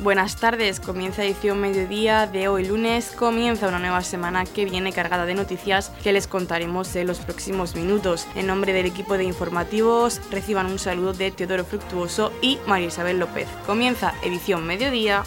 Buenas 0.00 0.36
tardes, 0.36 0.78
comienza 0.78 1.24
edición 1.24 1.60
mediodía 1.60 2.28
de 2.28 2.46
hoy 2.46 2.64
lunes, 2.64 3.10
comienza 3.18 3.66
una 3.66 3.80
nueva 3.80 4.02
semana 4.02 4.44
que 4.44 4.64
viene 4.64 4.92
cargada 4.92 5.26
de 5.26 5.34
noticias 5.34 5.90
que 6.04 6.12
les 6.12 6.28
contaremos 6.28 6.94
en 6.94 7.08
los 7.08 7.18
próximos 7.18 7.74
minutos. 7.74 8.28
En 8.36 8.46
nombre 8.46 8.72
del 8.72 8.86
equipo 8.86 9.18
de 9.18 9.24
informativos, 9.24 10.20
reciban 10.30 10.66
un 10.66 10.78
saludo 10.78 11.14
de 11.14 11.32
Teodoro 11.32 11.64
Fructuoso 11.64 12.32
y 12.40 12.60
María 12.68 12.86
Isabel 12.86 13.18
López. 13.18 13.48
Comienza 13.66 14.14
edición 14.22 14.64
mediodía. 14.64 15.24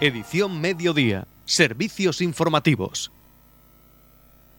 Edición 0.00 0.60
mediodía. 0.60 1.28
Servicios 1.44 2.20
informativos. 2.20 3.12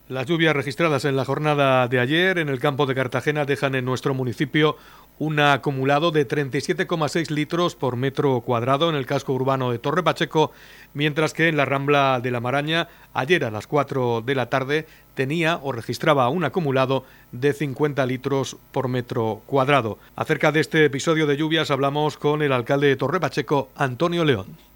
Las 0.09 0.25
lluvias 0.25 0.53
registradas 0.53 1.05
en 1.05 1.15
la 1.15 1.23
jornada 1.23 1.87
de 1.87 1.97
ayer 1.97 2.37
en 2.37 2.49
el 2.49 2.59
campo 2.59 2.85
de 2.85 2.93
Cartagena 2.93 3.45
dejan 3.45 3.73
en 3.73 3.85
nuestro 3.85 4.13
municipio 4.13 4.75
un 5.17 5.39
acumulado 5.39 6.11
de 6.11 6.27
37,6 6.27 7.29
litros 7.29 7.75
por 7.75 7.95
metro 7.95 8.41
cuadrado 8.41 8.89
en 8.89 8.95
el 8.95 9.05
casco 9.05 9.31
urbano 9.31 9.71
de 9.71 9.79
Torre 9.79 10.03
Pacheco, 10.03 10.51
mientras 10.93 11.31
que 11.33 11.47
en 11.47 11.55
la 11.55 11.63
Rambla 11.63 12.19
de 12.21 12.31
la 12.31 12.41
Maraña, 12.41 12.89
ayer 13.13 13.45
a 13.45 13.51
las 13.51 13.65
4 13.65 14.21
de 14.25 14.35
la 14.35 14.49
tarde, 14.49 14.87
tenía 15.13 15.61
o 15.63 15.71
registraba 15.71 16.27
un 16.27 16.43
acumulado 16.43 17.05
de 17.31 17.53
50 17.53 18.05
litros 18.05 18.57
por 18.73 18.89
metro 18.89 19.41
cuadrado. 19.45 19.99
Acerca 20.17 20.51
de 20.51 20.59
este 20.59 20.83
episodio 20.83 21.27
de 21.27 21.37
lluvias 21.37 21.71
hablamos 21.71 22.17
con 22.17 22.41
el 22.41 22.51
alcalde 22.51 22.87
de 22.87 22.97
Torre 22.97 23.21
Pacheco, 23.21 23.69
Antonio 23.77 24.25
León. 24.25 24.72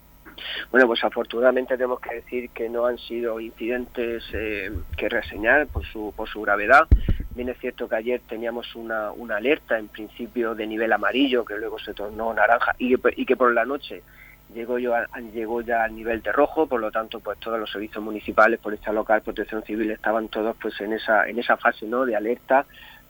Bueno, 0.72 0.88
pues 0.88 1.04
afortunadamente 1.04 1.76
tenemos 1.76 2.00
que 2.00 2.16
decir 2.16 2.50
que 2.50 2.70
no 2.70 2.86
han 2.86 2.98
sido 2.98 3.40
incidentes 3.40 4.24
eh, 4.34 4.72
que 4.96 5.10
reseñar 5.10 5.68
por 5.68 5.86
su, 5.86 6.14
por 6.16 6.28
su 6.28 6.42
gravedad. 6.42 6.88
Bien 7.36 7.50
es 7.50 7.58
cierto 7.60 7.88
que 7.88 7.96
ayer 7.96 8.22
teníamos 8.28 8.76
una, 8.76 9.12
una 9.12 9.38
alerta 9.38 9.78
en 9.78 9.88
principio 9.88 10.56
de 10.56 10.68
nivel 10.68 10.92
amarillo 10.92 11.46
que 11.46 11.58
luego 11.58 11.78
se 11.80 11.94
tornó 11.94 12.34
naranja 12.34 12.76
y 12.78 12.96
que, 12.96 13.14
y 13.16 13.26
que 13.26 13.36
por 13.36 13.54
la 13.54 13.66
noche 13.66 14.02
llegó, 14.54 14.80
yo 14.80 14.94
llegó 15.34 15.62
ya 15.62 15.84
al 15.84 15.96
nivel 15.96 16.22
de 16.22 16.32
rojo, 16.32 16.68
por 16.68 16.80
lo 16.80 16.92
tanto 16.92 17.20
pues 17.20 17.40
todos 17.40 17.60
los 17.60 17.72
servicios 17.72 18.04
municipales, 18.04 18.60
Policía 18.60 18.94
Local, 18.94 19.22
Protección 19.22 19.64
Civil 19.64 19.92
estaban 19.92 20.30
todos 20.30 20.56
pues 20.62 20.80
en 20.82 20.94
esa, 20.94 21.28
en 21.28 21.40
esa 21.40 21.58
fase 21.58 21.86
¿no? 21.86 22.06
de 22.06 22.16
alerta 22.16 22.66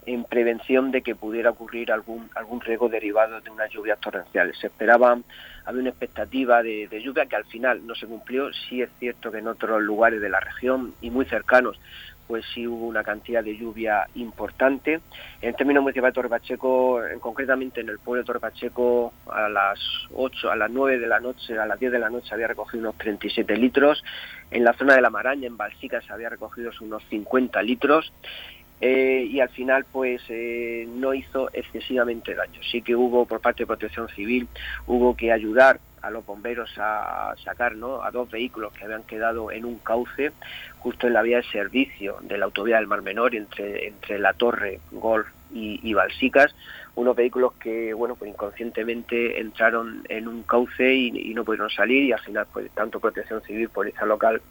en 0.08 0.24
prevención 0.24 0.90
de 0.90 1.02
que 1.02 1.16
pudiera 1.16 1.50
ocurrir 1.52 1.92
algún 1.92 2.30
algún 2.34 2.62
riesgo 2.62 2.88
derivado 2.88 3.42
de 3.42 3.50
unas 3.50 3.70
lluvias 3.70 4.00
torrenciales. 4.00 4.58
Se 4.58 4.68
esperaba, 4.68 5.20
había 5.66 5.82
una 5.82 5.90
expectativa 5.90 6.64
de, 6.64 6.88
lluvia 7.04 7.26
que 7.26 7.36
al 7.36 7.46
final 7.46 7.86
no 7.86 7.94
se 7.94 8.08
cumplió. 8.08 8.52
Sí 8.54 8.82
es 8.82 8.90
cierto 9.00 9.32
que 9.32 9.40
en 9.40 9.48
otros 9.48 9.82
lugares 9.82 10.22
de 10.22 10.30
la 10.30 10.40
región 10.40 10.94
y 11.02 11.12
muy 11.12 11.26
cercanos 11.26 11.78
pues 12.28 12.44
sí 12.54 12.68
hubo 12.68 12.88
una 12.88 13.04
cantidad 13.04 13.42
de 13.42 13.58
lluvia 13.58 14.06
importante. 14.16 15.00
En 15.42 15.54
términos 15.56 15.82
municipal 15.82 16.12
de 16.12 16.16
Torrepacheco, 16.16 17.00
concretamente 17.22 17.80
en 17.80 17.88
el 17.88 18.00
pueblo 18.00 18.22
de 18.22 18.28
Torrepacheco, 18.28 19.14
a 19.32 19.48
las 19.48 19.80
8, 20.14 20.52
a 20.52 20.58
las 20.58 20.70
9 20.70 21.00
de 21.00 21.08
la 21.08 21.22
noche, 21.22 21.58
a 21.58 21.66
las 21.66 21.80
10 21.80 21.90
de 21.94 22.00
la 22.00 22.10
noche 22.10 22.34
había 22.34 22.48
recogido 22.48 22.82
unos 22.82 22.98
37 22.98 23.56
litros. 23.56 24.04
En 24.52 24.66
la 24.66 24.74
zona 24.74 24.96
de 24.96 25.02
la 25.02 25.10
Maraña, 25.10 25.48
en 25.48 25.56
Balsica, 25.56 26.02
se 26.02 26.12
había 26.12 26.28
recogido 26.28 26.72
unos 26.82 27.02
50 27.10 27.62
litros. 27.62 28.12
Eh, 28.80 29.28
y 29.30 29.40
al 29.40 29.50
final 29.50 29.86
pues 29.92 30.22
eh, 30.30 30.88
no 30.88 31.14
hizo 31.14 31.50
excesivamente 31.54 32.36
daño. 32.36 32.62
Sí 32.72 32.82
que 32.82 32.96
hubo 32.96 33.26
por 33.26 33.42
parte 33.42 33.64
de 33.64 33.68
Protección 33.68 34.08
Civil, 34.10 34.48
hubo 34.86 35.16
que 35.16 35.32
ayudar 35.32 35.80
a 36.02 36.12
los 36.12 36.26
bomberos 36.26 36.72
a 36.78 37.34
sacar 37.44 37.76
¿no? 37.76 38.04
a 38.04 38.12
dos 38.12 38.30
vehículos 38.30 38.72
que 38.74 38.86
habían 38.86 39.04
quedado 39.04 39.52
en 39.52 39.66
un 39.66 39.80
cauce 39.80 40.32
justo 40.78 41.08
en 41.08 41.14
la 41.14 41.24
vía 41.24 41.38
de 41.38 41.44
servicio 41.44 42.18
de 42.22 42.38
la 42.38 42.46
autovía 42.46 42.78
del 42.78 42.88
Mar 42.88 43.02
Menor 43.02 43.36
entre, 43.36 43.88
entre 43.88 44.20
la 44.20 44.34
Torre, 44.34 44.80
Golf 44.92 45.28
y, 45.52 45.94
Balsicas, 45.94 46.54
unos 46.96 47.16
vehículos 47.16 47.54
que 47.54 47.94
bueno 47.94 48.16
pues 48.16 48.30
inconscientemente 48.30 49.40
entraron 49.40 50.04
en 50.10 50.28
un 50.28 50.44
cauce 50.44 50.94
y, 50.94 51.32
y, 51.32 51.34
no 51.34 51.44
pudieron 51.44 51.70
salir 51.70 52.04
y 52.04 52.12
al 52.12 52.20
final 52.20 52.46
pues 52.52 52.70
tanto 52.72 53.00
Protección 53.00 53.42
Civil, 53.42 53.70
Policía 53.70 54.06
Local 54.06 54.42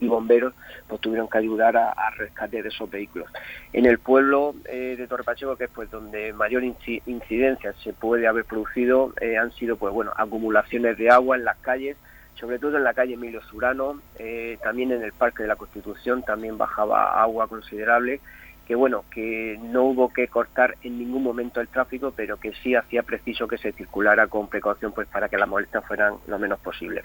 y 0.00 0.06
bomberos 0.06 0.54
pues 0.86 1.00
tuvieron 1.00 1.28
que 1.28 1.38
ayudar 1.38 1.76
a, 1.76 1.90
a 1.90 2.10
rescate 2.10 2.62
de 2.62 2.68
esos 2.68 2.90
vehículos. 2.90 3.28
En 3.72 3.86
el 3.86 3.98
pueblo 3.98 4.54
eh, 4.64 4.94
de 4.96 5.06
Torre 5.06 5.24
Pacheco, 5.24 5.56
que 5.56 5.64
es 5.64 5.70
pues 5.70 5.90
donde 5.90 6.32
mayor 6.32 6.64
incidencia 6.64 7.72
se 7.84 7.92
puede 7.92 8.26
haber 8.26 8.44
producido, 8.44 9.12
eh, 9.20 9.36
han 9.36 9.52
sido 9.52 9.76
pues 9.76 9.92
bueno 9.92 10.12
acumulaciones 10.16 10.96
de 10.98 11.10
agua 11.10 11.36
en 11.36 11.44
las 11.44 11.58
calles, 11.58 11.96
sobre 12.34 12.58
todo 12.58 12.76
en 12.76 12.84
la 12.84 12.94
calle 12.94 13.14
Emilio 13.14 13.42
Zurano, 13.42 14.00
eh, 14.18 14.58
también 14.62 14.92
en 14.92 15.02
el 15.02 15.12
Parque 15.12 15.42
de 15.42 15.48
la 15.48 15.56
Constitución 15.56 16.22
también 16.22 16.56
bajaba 16.56 17.20
agua 17.20 17.48
considerable 17.48 18.20
que 18.68 18.74
bueno, 18.74 19.06
que 19.10 19.58
no 19.62 19.84
hubo 19.84 20.12
que 20.12 20.28
cortar 20.28 20.76
en 20.82 20.98
ningún 20.98 21.22
momento 21.22 21.58
el 21.62 21.68
tráfico, 21.68 22.12
pero 22.14 22.36
que 22.36 22.52
sí 22.62 22.74
hacía 22.74 23.02
preciso 23.02 23.48
que 23.48 23.56
se 23.56 23.72
circulara 23.72 24.26
con 24.26 24.48
precaución 24.48 24.92
pues 24.92 25.08
para 25.08 25.30
que 25.30 25.38
las 25.38 25.48
molestias 25.48 25.86
fueran 25.86 26.16
lo 26.26 26.38
menos 26.38 26.60
posible. 26.60 27.00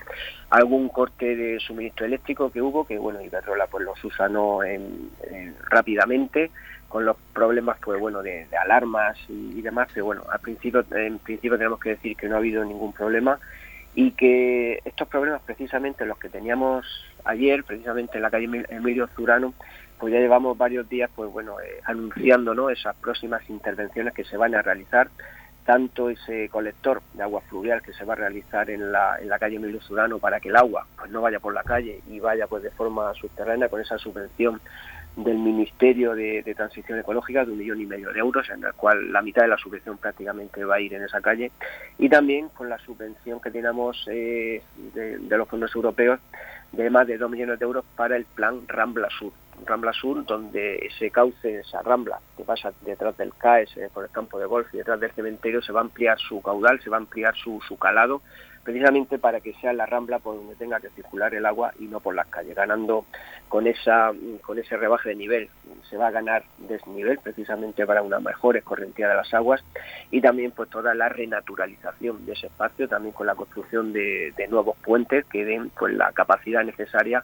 Algún 0.49 0.89
corte 0.89 1.37
de 1.37 1.61
suministro 1.61 2.05
eléctrico 2.05 2.51
que 2.51 2.61
hubo, 2.61 2.85
que 2.85 2.97
bueno, 2.97 3.21
Iberdrola 3.21 3.67
pues 3.67 3.85
lo 3.85 3.95
susanó 3.95 4.61
en, 4.61 5.09
en, 5.31 5.55
rápidamente, 5.69 6.51
con 6.89 7.05
los 7.05 7.15
problemas 7.31 7.77
pues 7.81 7.97
bueno 7.97 8.21
de, 8.21 8.45
de 8.51 8.57
alarmas 8.57 9.17
y, 9.29 9.57
y, 9.57 9.61
demás, 9.61 9.87
pero 9.93 10.07
bueno, 10.07 10.23
al 10.29 10.41
principio, 10.41 10.83
en 10.91 11.17
principio 11.19 11.57
tenemos 11.57 11.79
que 11.79 11.91
decir 11.91 12.17
que 12.17 12.27
no 12.27 12.35
ha 12.35 12.39
habido 12.39 12.65
ningún 12.65 12.91
problema 12.91 13.39
y 13.95 14.11
que 14.11 14.81
estos 14.83 15.07
problemas 15.07 15.41
precisamente 15.43 16.05
los 16.05 16.17
que 16.17 16.27
teníamos 16.27 16.85
ayer, 17.23 17.63
precisamente 17.63 18.17
en 18.17 18.23
la 18.23 18.31
calle 18.31 18.65
Emilio 18.69 19.07
Zurano, 19.15 19.53
pues 19.99 20.13
ya 20.13 20.19
llevamos 20.19 20.57
varios 20.57 20.87
días 20.89 21.09
pues 21.15 21.31
bueno 21.31 21.59
eh, 21.59 21.79
anunciando 21.85 22.53
¿no? 22.53 22.69
esas 22.69 22.95
próximas 22.95 23.47
intervenciones 23.49 24.13
que 24.13 24.23
se 24.23 24.37
van 24.37 24.55
a 24.55 24.61
realizar 24.61 25.09
tanto 25.65 26.09
ese 26.09 26.49
colector 26.49 27.01
de 27.13 27.23
agua 27.23 27.41
fluvial 27.41 27.81
que 27.81 27.93
se 27.93 28.03
va 28.03 28.13
a 28.13 28.17
realizar 28.17 28.69
en 28.69 28.91
la, 28.91 29.17
en 29.19 29.29
la 29.29 29.39
calle 29.39 29.55
Emilio 29.55 29.81
Sudano 29.81 30.19
para 30.19 30.39
que 30.39 30.49
el 30.49 30.55
agua 30.57 30.85
pues 30.97 31.09
no 31.09 31.21
vaya 31.21 31.39
por 31.39 31.53
la 31.53 31.63
calle 31.63 32.01
y 32.09 32.19
vaya 32.19 32.47
pues 32.47 32.63
de 32.63 32.71
forma 32.71 33.13
subterránea 33.13 33.69
con 33.69 33.79
esa 33.79 33.97
subvención 33.97 34.59
del 35.15 35.37
Ministerio 35.37 36.15
de, 36.15 36.41
Transición 36.55 36.99
Ecológica 36.99 37.45
de 37.45 37.51
un 37.51 37.57
millón 37.57 37.81
y 37.81 37.85
medio 37.85 38.11
de 38.11 38.19
euros, 38.19 38.49
en 38.49 38.63
el 38.63 38.73
cual 38.73 39.11
la 39.11 39.21
mitad 39.21 39.43
de 39.43 39.47
la 39.47 39.57
subvención 39.57 39.97
prácticamente 39.97 40.65
va 40.65 40.75
a 40.75 40.81
ir 40.81 40.93
en 40.93 41.03
esa 41.03 41.21
calle, 41.21 41.51
y 41.99 42.09
también 42.09 42.49
con 42.49 42.69
la 42.69 42.79
subvención 42.79 43.39
que 43.39 43.51
tenemos 43.51 44.05
eh, 44.09 44.61
de 44.93 45.37
los 45.37 45.47
fondos 45.47 45.73
europeos 45.75 46.19
de 46.73 46.89
más 46.89 47.07
de 47.07 47.17
dos 47.17 47.29
millones 47.29 47.59
de 47.59 47.65
euros 47.65 47.85
para 47.95 48.17
el 48.17 48.25
plan 48.25 48.67
Rambla 48.67 49.07
Sur. 49.17 49.31
Rambla 49.65 49.93
Sur, 49.93 50.25
donde 50.25 50.77
ese 50.87 51.11
cauce, 51.11 51.59
esa 51.59 51.81
rambla 51.83 52.19
que 52.35 52.43
pasa 52.43 52.73
detrás 52.81 53.15
del 53.17 53.33
CAES, 53.35 53.77
eh, 53.77 53.89
por 53.93 54.03
el 54.03 54.09
campo 54.09 54.39
de 54.39 54.45
golf 54.45 54.73
y 54.73 54.77
detrás 54.77 54.99
del 54.99 55.11
cementerio, 55.11 55.61
se 55.61 55.71
va 55.71 55.79
a 55.79 55.83
ampliar 55.83 56.19
su 56.19 56.41
caudal, 56.41 56.81
se 56.81 56.89
va 56.89 56.97
a 56.97 56.99
ampliar 56.99 57.35
su, 57.35 57.61
su 57.67 57.77
calado, 57.77 58.21
precisamente 58.63 59.19
para 59.19 59.41
que 59.41 59.53
sea 59.55 59.73
la 59.73 59.85
rambla 59.85 60.19
por 60.19 60.35
donde 60.35 60.55
tenga 60.55 60.79
que 60.79 60.89
circular 60.89 61.33
el 61.35 61.45
agua 61.45 61.73
y 61.79 61.85
no 61.85 61.99
por 61.99 62.15
las 62.15 62.27
calles, 62.27 62.55
ganando 62.55 63.05
con 63.49 63.67
esa 63.67 64.11
con 64.41 64.57
ese 64.57 64.77
rebaje 64.77 65.09
de 65.09 65.15
nivel. 65.15 65.49
Se 65.89 65.97
va 65.97 66.07
a 66.07 66.11
ganar 66.11 66.43
desnivel 66.57 67.19
precisamente 67.19 67.85
para 67.85 68.01
una 68.01 68.19
mejor 68.19 68.57
escorrentía 68.57 69.09
de 69.09 69.15
las 69.15 69.33
aguas 69.33 69.63
y 70.11 70.21
también 70.21 70.51
pues 70.51 70.69
toda 70.69 70.95
la 70.95 71.09
renaturalización 71.09 72.25
de 72.25 72.33
ese 72.33 72.47
espacio, 72.47 72.87
también 72.87 73.13
con 73.13 73.27
la 73.27 73.35
construcción 73.35 73.93
de, 73.93 74.33
de 74.35 74.47
nuevos 74.47 74.77
puentes 74.77 75.25
que 75.25 75.45
den 75.45 75.69
pues 75.77 75.93
la 75.93 76.11
capacidad 76.11 76.63
necesaria 76.63 77.23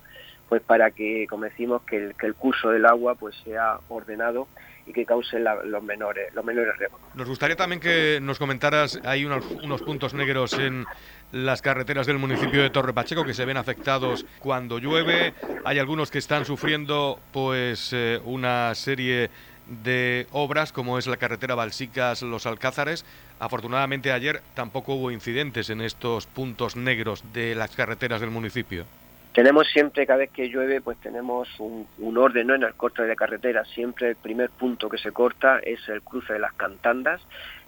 pues 0.49 0.63
para 0.63 0.89
que, 0.89 1.27
como 1.29 1.43
decimos, 1.43 1.83
que 1.83 1.97
el, 1.97 2.15
que 2.15 2.25
el 2.25 2.33
curso 2.33 2.71
del 2.71 2.87
agua 2.87 3.13
pues 3.13 3.35
sea 3.45 3.79
ordenado 3.87 4.47
y 4.89 4.93
que 4.93 5.05
cause 5.05 5.39
la, 5.39 5.63
los 5.63 5.83
menores 5.83 6.33
los 6.33 6.43
menores 6.43 6.75
riesgos. 6.77 6.99
Nos 7.13 7.27
gustaría 7.27 7.55
también 7.55 7.79
que 7.79 8.19
nos 8.21 8.39
comentaras, 8.39 8.99
hay 9.05 9.23
unos, 9.23 9.45
puntos 9.83 10.13
negros 10.13 10.53
en 10.53 10.85
las 11.31 11.61
carreteras 11.61 12.07
del 12.07 12.17
municipio 12.17 12.61
de 12.61 12.71
Torre 12.71 12.91
Pacheco 12.91 13.23
que 13.23 13.35
se 13.35 13.45
ven 13.45 13.57
afectados 13.57 14.25
cuando 14.39 14.79
llueve, 14.79 15.33
hay 15.63 15.77
algunos 15.77 16.09
que 16.09 16.17
están 16.17 16.43
sufriendo 16.45 17.19
pues 17.31 17.91
eh, 17.93 18.19
una 18.25 18.73
serie 18.73 19.29
de 19.83 20.25
obras 20.31 20.73
como 20.73 20.97
es 20.97 21.05
la 21.05 21.17
carretera 21.17 21.53
Balsicas 21.53 22.23
Los 22.23 22.47
Alcázares. 22.47 23.05
Afortunadamente 23.39 24.11
ayer 24.11 24.41
tampoco 24.55 24.95
hubo 24.95 25.11
incidentes 25.11 25.69
en 25.69 25.81
estos 25.81 26.25
puntos 26.25 26.75
negros 26.75 27.23
de 27.31 27.53
las 27.53 27.75
carreteras 27.75 28.21
del 28.21 28.31
municipio. 28.31 28.85
Tenemos 29.33 29.67
siempre, 29.67 30.07
cada 30.07 30.19
vez 30.19 30.31
que 30.31 30.49
llueve, 30.49 30.81
pues 30.81 30.97
tenemos 30.99 31.47
un, 31.59 31.87
orden 32.17 32.49
en 32.49 32.63
el 32.63 32.73
corte 32.73 33.03
de 33.03 33.15
carretera. 33.15 33.63
Siempre 33.63 34.09
el 34.09 34.15
primer 34.15 34.49
punto 34.49 34.89
que 34.89 34.97
se 34.97 35.11
corta 35.11 35.59
es 35.59 35.87
el 35.87 36.01
cruce 36.01 36.33
de 36.33 36.39
las 36.39 36.53
cantandas, 36.53 37.21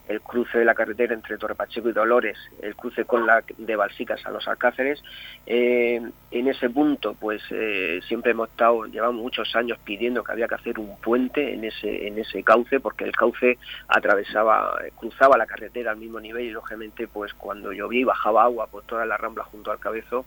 el 0.07 0.21
cruce 0.21 0.57
de 0.57 0.65
la 0.65 0.73
carretera 0.73 1.13
entre 1.13 1.37
Torrepacheco 1.37 1.87
y 1.87 1.93
Dolores, 1.93 2.37
el 2.63 2.75
cruce 2.75 3.05
con 3.05 3.27
la 3.27 3.43
de 3.57 3.75
Balsicas 3.75 4.25
a 4.25 4.31
los 4.31 4.47
Alcáceres. 4.47 5.03
Eh, 5.45 6.01
en 6.31 6.47
ese 6.47 6.69
punto, 6.71 7.13
pues 7.13 7.43
eh, 7.51 7.99
siempre 8.07 8.31
hemos 8.31 8.49
estado, 8.49 8.85
llevamos 8.87 9.21
muchos 9.21 9.55
años 9.55 9.77
pidiendo 9.85 10.23
que 10.23 10.31
había 10.31 10.47
que 10.47 10.55
hacer 10.55 10.79
un 10.79 10.97
puente 10.97 11.53
en 11.53 11.63
ese 11.63 12.07
en 12.07 12.17
ese 12.17 12.43
cauce, 12.43 12.79
porque 12.79 13.03
el 13.03 13.15
cauce 13.15 13.59
atravesaba, 13.87 14.79
cruzaba 14.95 15.37
la 15.37 15.45
carretera 15.45 15.91
al 15.91 15.97
mismo 15.97 16.19
nivel 16.19 16.45
y 16.45 16.49
lógicamente, 16.49 17.07
pues 17.07 17.35
cuando 17.35 17.71
llovía 17.71 18.01
y 18.01 18.03
bajaba 18.03 18.43
agua 18.43 18.65
por 18.65 18.83
toda 18.83 19.05
la 19.05 19.15
rambla 19.15 19.43
junto 19.43 19.71
al 19.71 19.79
cabezo, 19.79 20.25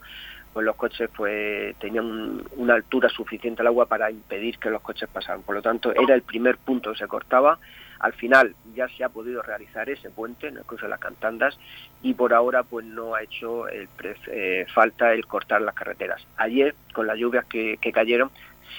pues 0.55 0.65
los 0.65 0.77
coches 0.77 1.09
pues 1.13 1.75
tenían 1.79 2.41
una 2.55 2.75
altura 2.75 3.09
suficiente 3.09 3.61
al 3.61 3.67
agua 3.67 3.87
para 3.87 4.09
impedir 4.09 4.57
que 4.57 4.69
los 4.69 4.81
coches 4.81 5.09
pasaran. 5.11 5.41
Por 5.41 5.53
lo 5.53 5.61
tanto, 5.61 5.93
era 5.93 6.15
el 6.15 6.21
primer 6.21 6.55
punto 6.55 6.93
que 6.93 6.99
se 6.99 7.09
cortaba 7.09 7.59
Al 7.99 8.13
final 8.13 8.55
ya 8.73 8.87
se 8.87 9.03
ha 9.03 9.09
podido 9.09 9.41
realizar 9.41 9.89
ese 9.89 10.09
puente 10.09 10.47
en 10.47 10.55
el 10.55 10.63
cruce 10.63 10.85
de 10.85 10.91
las 10.91 11.01
Cantandas 11.01 11.59
y 12.01 12.13
por 12.13 12.33
ahora 12.33 12.63
pues 12.63 12.85
no 12.85 13.15
ha 13.15 13.23
hecho 13.23 13.67
eh, 13.67 14.65
falta 14.73 15.13
el 15.13 15.25
cortar 15.25 15.61
las 15.61 15.75
carreteras. 15.75 16.25
Ayer 16.37 16.73
con 16.93 17.05
las 17.05 17.17
lluvias 17.17 17.43
que 17.47 17.91
cayeron 17.93 18.31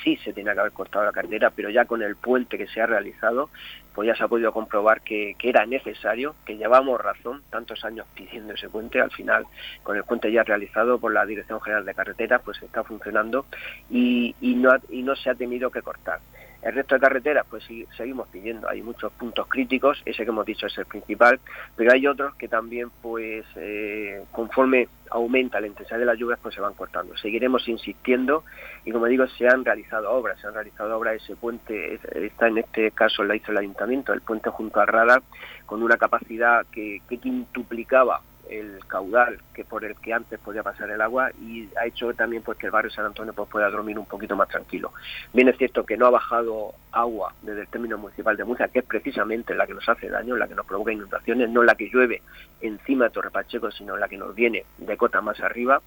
sí 0.03 0.17
se 0.19 0.33
tenía 0.33 0.55
que 0.55 0.61
haber 0.61 0.73
cortado 0.73 1.05
la 1.05 1.13
carretera, 1.13 1.51
pero 1.51 1.71
ya 1.71 1.85
con 1.85 2.03
el 2.03 2.17
puente 2.17 2.59
que 2.59 2.67
se 2.67 2.81
ha 2.81 2.87
realizado, 2.87 3.51
pues 3.95 4.07
ya 4.07 4.15
se 4.15 4.25
ha 4.25 4.29
podido 4.29 4.53
comprobar 4.53 5.01
que, 5.01 5.37
era 5.43 5.65
necesario, 5.65 6.35
que 6.45 6.57
llevamos 6.57 7.01
razón, 7.01 7.43
tantos 7.51 7.85
años 7.85 8.07
pidiendo 8.15 8.53
ese 8.55 8.69
puente, 8.69 9.01
al 9.01 9.11
final 9.11 9.47
con 9.83 9.97
el 9.97 10.05
puente 10.05 10.31
ya 10.31 10.43
realizado 10.43 10.99
por 10.99 11.13
la 11.13 11.25
Dirección 11.25 11.61
General 11.61 11.85
de 11.85 11.95
Carreteras, 11.95 12.43
pues 12.45 12.63
está 12.63 12.85
funcionando 12.85 13.47
y, 13.91 14.35
y, 14.41 14.55
no, 14.55 14.77
y 14.91 15.03
no 15.03 15.17
se 15.17 15.31
ha 15.31 15.35
tenido 15.35 15.71
que 15.71 15.83
cortar. 15.83 16.21
El 16.63 16.75
resto 16.75 16.95
de 16.95 17.01
carreteras, 17.01 17.47
pues 17.49 17.65
sí, 17.65 17.87
seguimos 17.97 18.29
pidiendo. 18.29 18.69
Hay 18.69 18.83
muchos 18.83 19.13
puntos 19.13 19.47
críticos, 19.47 20.03
ese 20.05 20.25
que 20.25 20.31
hemos 20.31 20.47
dicho 20.47 20.67
es 20.67 20.77
el 20.79 20.87
principal, 20.87 21.39
pero 21.77 21.93
hay 21.93 22.07
otros 22.07 22.35
que 22.35 22.49
también, 22.49 22.91
pues, 23.03 23.45
eh, 23.57 24.25
conforme 24.33 24.89
aumenta 25.11 25.61
la 25.61 25.69
intensidad 25.69 25.99
de 25.99 26.05
las 26.05 26.19
lluvias, 26.19 26.41
pues 26.43 26.55
se 26.55 26.61
van 26.61 26.75
cortando. 26.75 27.17
Seguiremos 27.17 27.69
insistiendo 27.69 28.45
y, 28.85 28.91
como 28.91 29.07
digo, 29.07 29.27
se 29.29 29.47
han 29.47 29.65
realizado 29.65 30.11
obras, 30.11 30.41
se 30.41 30.47
han 30.49 30.55
realizado 30.55 30.97
obras. 30.99 31.23
Ese 31.23 31.37
puente 31.37 32.01
está 32.15 32.49
en 32.49 32.59
este 32.59 32.91
caso 32.91 33.23
la 33.23 33.37
hizo 33.37 33.53
el 33.53 33.59
ayuntamiento, 33.59 34.13
el 34.13 34.23
puente 34.23 34.51
junto 34.51 34.81
al 34.81 34.89
radar, 34.89 35.23
con 35.67 35.83
una 35.83 35.97
capacidad 35.97 36.67
que 36.67 37.01
quintuplicaba 37.21 38.21
el 38.49 38.79
caudal 38.87 39.39
que 39.55 39.65
por 39.65 39.85
el 39.85 39.97
que 39.97 40.13
antes 40.13 40.39
podía 40.39 40.63
pasar 40.63 40.91
el 40.91 41.01
agua 41.01 41.31
y 41.41 41.69
ha 41.81 41.87
hecho 41.87 42.13
también 42.15 42.43
pues 42.43 42.59
que 42.59 42.67
el 42.67 42.73
barrio 42.73 42.91
San 42.91 43.07
Antonio 43.07 43.33
pues 43.33 43.49
pueda 43.49 43.71
dormir 43.71 43.99
un 43.99 44.07
poquito 44.07 44.37
más 44.37 44.49
tranquilo. 44.49 44.93
Bien 45.33 45.49
es 45.49 45.57
cierto 45.57 45.85
que 45.85 45.97
no 45.97 46.07
ha 46.07 46.11
bajado 46.11 46.75
agua 46.93 47.35
desde 47.43 47.63
el 47.63 47.69
término 47.69 47.99
municipal 47.99 48.37
de 48.37 48.45
Murcia, 48.45 48.69
que 48.69 48.81
es 48.81 48.85
precisamente 48.85 49.55
la 49.55 49.67
que 49.67 49.75
nos 49.75 49.89
hace 49.89 50.09
daño, 50.09 50.37
la 50.37 50.49
que 50.49 50.55
nos 50.55 50.67
provoca 50.67 50.93
inundaciones, 50.93 51.51
no 51.51 51.63
la 51.63 51.75
que 51.75 51.91
llueve 51.91 52.23
encima 52.61 53.07
de 53.07 53.11
Torre 53.11 53.31
Pacheco, 53.31 53.71
sino 53.71 53.97
la 53.97 54.09
que 54.09 54.17
nos 54.17 54.35
viene 54.35 54.65
de 54.79 54.97
cota 54.97 55.21
más 55.21 55.41
arriba 55.41 55.81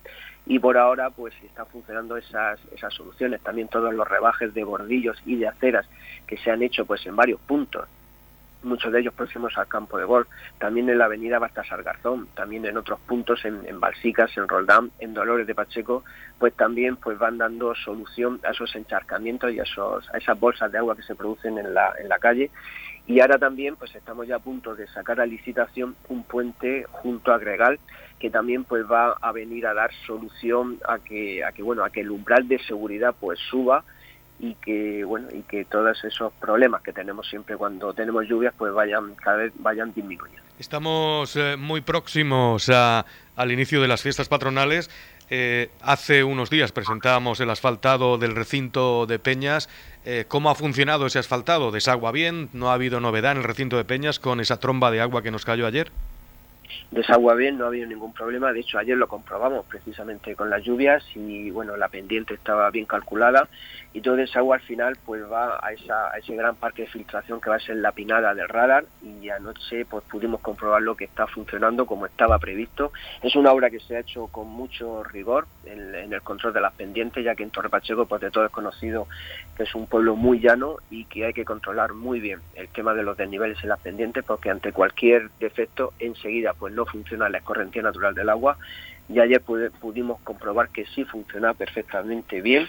y 0.46 0.60
por 0.60 0.78
ahora 0.78 1.10
pues 1.10 1.34
están 1.44 1.68
funcionando 1.68 2.18
esas 2.18 2.60
esas 2.76 2.94
soluciones, 2.94 3.42
también 3.42 3.68
todos 3.68 3.94
los 3.94 4.08
rebajes 4.08 4.54
de 4.54 4.64
bordillos 4.64 5.22
y 5.26 5.36
de 5.36 5.48
aceras 5.48 5.88
que 6.28 6.38
se 6.38 6.52
han 6.52 6.62
hecho 6.62 6.86
pues 6.86 7.06
en 7.06 7.16
varios 7.16 7.40
puntos 7.42 7.88
muchos 8.64 8.92
de 8.92 9.00
ellos 9.00 9.14
próximos 9.14 9.58
al 9.58 9.68
campo 9.68 9.98
de 9.98 10.06
golf, 10.06 10.28
también 10.58 10.90
en 10.90 10.98
la 10.98 11.06
avenida 11.06 11.40
Baltasar 11.40 11.84
Garzón, 11.84 12.28
también 12.36 12.66
en 12.66 12.78
otros 12.78 13.00
puntos, 13.02 13.44
en, 13.46 13.80
Balsicas, 13.80 14.36
en 14.38 14.48
Roldán, 14.48 14.92
en 15.00 15.14
Dolores 15.14 15.48
de 15.48 15.56
Pacheco, 15.56 16.04
pues 16.38 16.54
también 16.54 16.98
pues 16.98 17.18
van 17.18 17.38
dando 17.38 17.74
solución 17.76 18.40
a 18.44 18.52
esos 18.52 18.76
encharcamientos 18.76 19.52
y 19.52 19.60
a, 19.60 19.64
esos, 19.64 20.10
a 20.14 20.18
esas 20.18 20.40
bolsas 20.40 20.72
de 20.72 20.78
agua 20.78 20.96
que 20.96 21.04
se 21.04 21.16
producen 21.16 21.58
en 21.58 21.74
la, 21.74 21.94
en 22.00 22.10
la 22.10 22.20
calle. 22.20 22.52
Y 23.08 23.22
ahora 23.22 23.40
también 23.40 23.76
pues 23.76 23.96
estamos 23.96 24.28
ya 24.28 24.36
a 24.36 24.40
punto 24.40 24.76
de 24.76 24.88
sacar 24.88 25.20
a 25.20 25.26
licitación 25.26 25.96
un 26.10 26.24
puente 26.24 26.86
junto 26.92 27.32
a 27.32 27.40
Gregal 27.40 27.80
que 28.20 28.30
también 28.30 28.66
pues 28.66 28.86
va 28.86 29.14
a 29.20 29.32
venir 29.32 29.66
a 29.66 29.74
dar 29.74 29.92
solución 30.06 30.78
a 30.88 31.00
que 31.00 31.44
a 31.44 31.52
que 31.54 31.64
bueno 31.64 31.84
a 31.84 31.90
que 31.90 32.02
el 32.02 32.12
umbral 32.12 32.48
de 32.48 32.60
seguridad 32.60 33.16
pues 33.20 33.40
suba 33.50 33.84
y 34.40 34.56
que 34.56 35.04
bueno 35.04 35.28
y 35.32 35.42
que 35.42 35.66
todos 35.66 36.04
esos 36.04 36.34
problemas 36.34 36.82
que 36.82 36.94
tenemos 36.94 37.28
siempre 37.28 37.58
cuando 37.58 37.94
tenemos 37.94 38.28
lluvias 38.28 38.54
pues 38.58 38.74
vayan 38.74 39.14
cada 39.16 39.38
vez 39.38 39.54
vayan 39.58 39.94
disminuyendo. 39.94 40.42
Estamos 40.58 41.36
eh, 41.36 41.56
muy 41.58 41.82
próximos 41.82 42.70
a, 42.70 43.06
al 43.36 43.52
inicio 43.52 43.82
de 43.82 43.88
las 43.88 44.02
fiestas 44.02 44.28
patronales. 44.28 44.90
Eh, 45.30 45.70
hace 45.82 46.24
unos 46.24 46.50
días 46.50 46.72
presentábamos 46.72 47.40
el 47.40 47.50
asfaltado 47.50 48.18
del 48.18 48.36
recinto 48.36 49.06
de 49.06 49.20
Peñas. 49.20 49.70
Eh, 50.04 50.26
¿Cómo 50.28 50.50
ha 50.50 50.56
funcionado 50.56 51.06
ese 51.06 51.20
asfaltado? 51.20 51.72
¿Desagua 51.72 52.12
bien? 52.12 52.50
¿No 52.54 52.72
ha 52.72 52.74
habido 52.74 53.00
novedad 53.00 53.34
en 53.34 53.40
el 53.40 53.44
recinto 53.44 53.78
de 53.78 53.86
Peñas 53.86 54.20
con 54.20 54.40
esa 54.40 54.60
tromba 54.60 54.92
de 54.92 55.02
agua 55.02 55.22
que 55.22 55.32
nos 55.32 55.46
cayó 55.46 55.68
ayer? 55.68 55.92
Desagua 56.92 57.36
bien, 57.36 57.58
no 57.58 57.66
ha 57.66 57.68
habido 57.68 57.88
ningún 57.88 58.14
problema. 58.14 58.52
De 58.52 58.62
hecho, 58.62 58.78
ayer 58.78 58.98
lo 58.98 59.08
comprobamos 59.08 59.66
precisamente 59.66 60.36
con 60.36 60.50
las 60.50 60.64
lluvias 60.64 61.04
y 61.16 61.52
bueno, 61.52 61.78
la 61.78 61.88
pendiente 61.88 62.34
estaba 62.34 62.70
bien 62.72 62.86
calculada 62.86 63.48
y 63.92 64.02
todo 64.02 64.18
ese 64.20 64.38
agua 64.38 64.58
al 64.58 64.62
final 64.62 64.98
pues 65.04 65.24
va 65.32 65.60
a, 65.62 65.72
esa, 65.72 66.12
a 66.12 66.18
ese 66.20 66.36
gran 66.36 66.56
parque 66.56 66.84
de 66.84 66.90
filtración 66.90 67.42
que 67.42 67.50
va 67.50 67.56
a 67.56 67.60
ser 67.60 67.78
la 67.78 67.92
pinada 67.92 68.36
del 68.36 68.48
radar 68.48 68.86
y 69.02 69.30
anoche 69.30 69.84
pues 69.86 70.04
pudimos 70.04 70.42
comprobar 70.42 70.82
lo 70.82 70.96
que 70.96 71.06
está 71.06 71.26
funcionando 71.26 71.86
como 71.86 72.06
estaba 72.06 72.38
previsto. 72.38 72.92
Es 73.24 73.36
una 73.36 73.52
obra 73.52 73.70
que 73.70 73.80
se 73.80 73.96
ha 73.96 74.02
hecho 74.02 74.28
con 74.28 74.48
mucho 74.48 75.04
rigor 75.04 75.48
en, 75.66 75.96
en 75.96 76.14
el 76.14 76.22
control 76.22 76.54
de 76.54 76.62
las 76.62 76.74
pendientes, 76.74 77.24
ya 77.24 77.34
que 77.34 77.44
en 77.44 77.50
Torre 77.50 77.70
Pacheco 77.70 78.06
pues 78.06 78.22
de 78.22 78.30
todo 78.30 78.46
es 78.46 78.52
conocido 78.52 79.08
que 79.58 79.64
es 79.64 79.74
un 79.74 79.88
pueblo 79.88 80.16
muy 80.16 80.40
llano 80.40 80.78
y 80.90 81.06
que 81.06 81.26
hay 81.26 81.34
que 81.34 81.46
controlar 81.46 81.94
muy 81.94 82.20
bien 82.20 82.40
el 82.56 82.70
tema 82.70 82.94
de 82.94 83.04
los 83.04 83.18
desniveles 83.18 83.58
en 83.64 83.70
las 83.70 83.80
pendientes 83.80 84.24
porque 84.24 84.50
ante 84.50 84.72
cualquier 84.72 85.30
defecto 85.40 85.94
enseguida 86.00 86.54
pues 86.60 86.74
no 86.74 86.86
funciona 86.86 87.30
la 87.30 87.40
escorrentía 87.40 87.82
natural 87.82 88.14
del 88.14 88.30
agua. 88.30 88.58
Y 89.08 89.20
ayer 89.20 89.42
pudimos 89.42 90.22
comprobar 90.22 90.70
que 90.70 90.86
sí 90.86 91.04
funciona 91.04 91.56
perfectamente 91.56 92.42
bien 92.42 92.68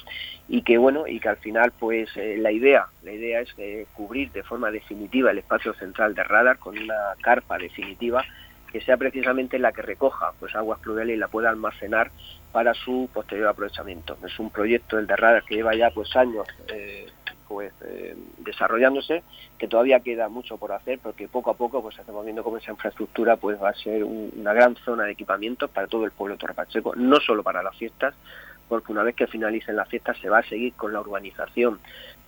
y 0.48 0.62
que 0.62 0.78
bueno 0.78 1.06
y 1.06 1.20
que 1.20 1.28
al 1.28 1.36
final 1.36 1.70
pues 1.78 2.08
eh, 2.16 2.38
la 2.38 2.50
idea 2.50 2.86
la 3.02 3.12
idea 3.12 3.40
es 3.40 3.50
eh, 3.58 3.86
cubrir 3.92 4.32
de 4.32 4.42
forma 4.42 4.70
definitiva 4.70 5.30
el 5.30 5.38
espacio 5.38 5.74
central 5.74 6.14
de 6.14 6.24
radar 6.24 6.58
con 6.58 6.78
una 6.78 6.94
carpa 7.20 7.58
definitiva 7.58 8.24
que 8.72 8.80
sea 8.80 8.96
precisamente 8.96 9.58
la 9.58 9.72
que 9.72 9.82
recoja 9.82 10.32
pues 10.40 10.54
aguas 10.54 10.80
pluviales 10.80 11.16
y 11.16 11.18
la 11.18 11.28
pueda 11.28 11.50
almacenar 11.50 12.10
para 12.52 12.74
su 12.74 13.08
posterior 13.12 13.48
aprovechamiento. 13.48 14.16
Es 14.26 14.38
un 14.38 14.50
proyecto 14.50 14.98
el 14.98 15.06
de 15.06 15.16
radar 15.16 15.44
que 15.44 15.56
lleva 15.56 15.74
ya 15.74 15.90
pues 15.90 16.14
años 16.16 16.46
eh, 16.68 17.06
pues 17.50 17.72
eh, 17.84 18.16
desarrollándose, 18.38 19.24
que 19.58 19.66
todavía 19.66 19.98
queda 19.98 20.28
mucho 20.28 20.56
por 20.56 20.70
hacer, 20.70 21.00
porque 21.00 21.26
poco 21.26 21.50
a 21.50 21.54
poco 21.54 21.82
pues 21.82 21.98
estamos 21.98 22.24
viendo 22.24 22.44
cómo 22.44 22.58
esa 22.58 22.70
infraestructura 22.70 23.36
pues 23.38 23.60
va 23.60 23.70
a 23.70 23.74
ser 23.74 24.04
una 24.04 24.52
gran 24.52 24.76
zona 24.76 25.02
de 25.02 25.10
equipamiento 25.10 25.66
para 25.66 25.88
todo 25.88 26.04
el 26.04 26.12
pueblo 26.12 26.36
de 26.36 26.38
Torre 26.38 26.54
Pacheco, 26.54 26.94
no 26.94 27.18
solo 27.18 27.42
para 27.42 27.60
las 27.60 27.76
fiestas, 27.76 28.14
porque 28.68 28.92
una 28.92 29.02
vez 29.02 29.16
que 29.16 29.26
finalicen 29.26 29.74
las 29.74 29.88
fiestas 29.88 30.16
se 30.18 30.28
va 30.28 30.38
a 30.38 30.48
seguir 30.48 30.74
con 30.74 30.92
la 30.92 31.00
urbanización 31.00 31.80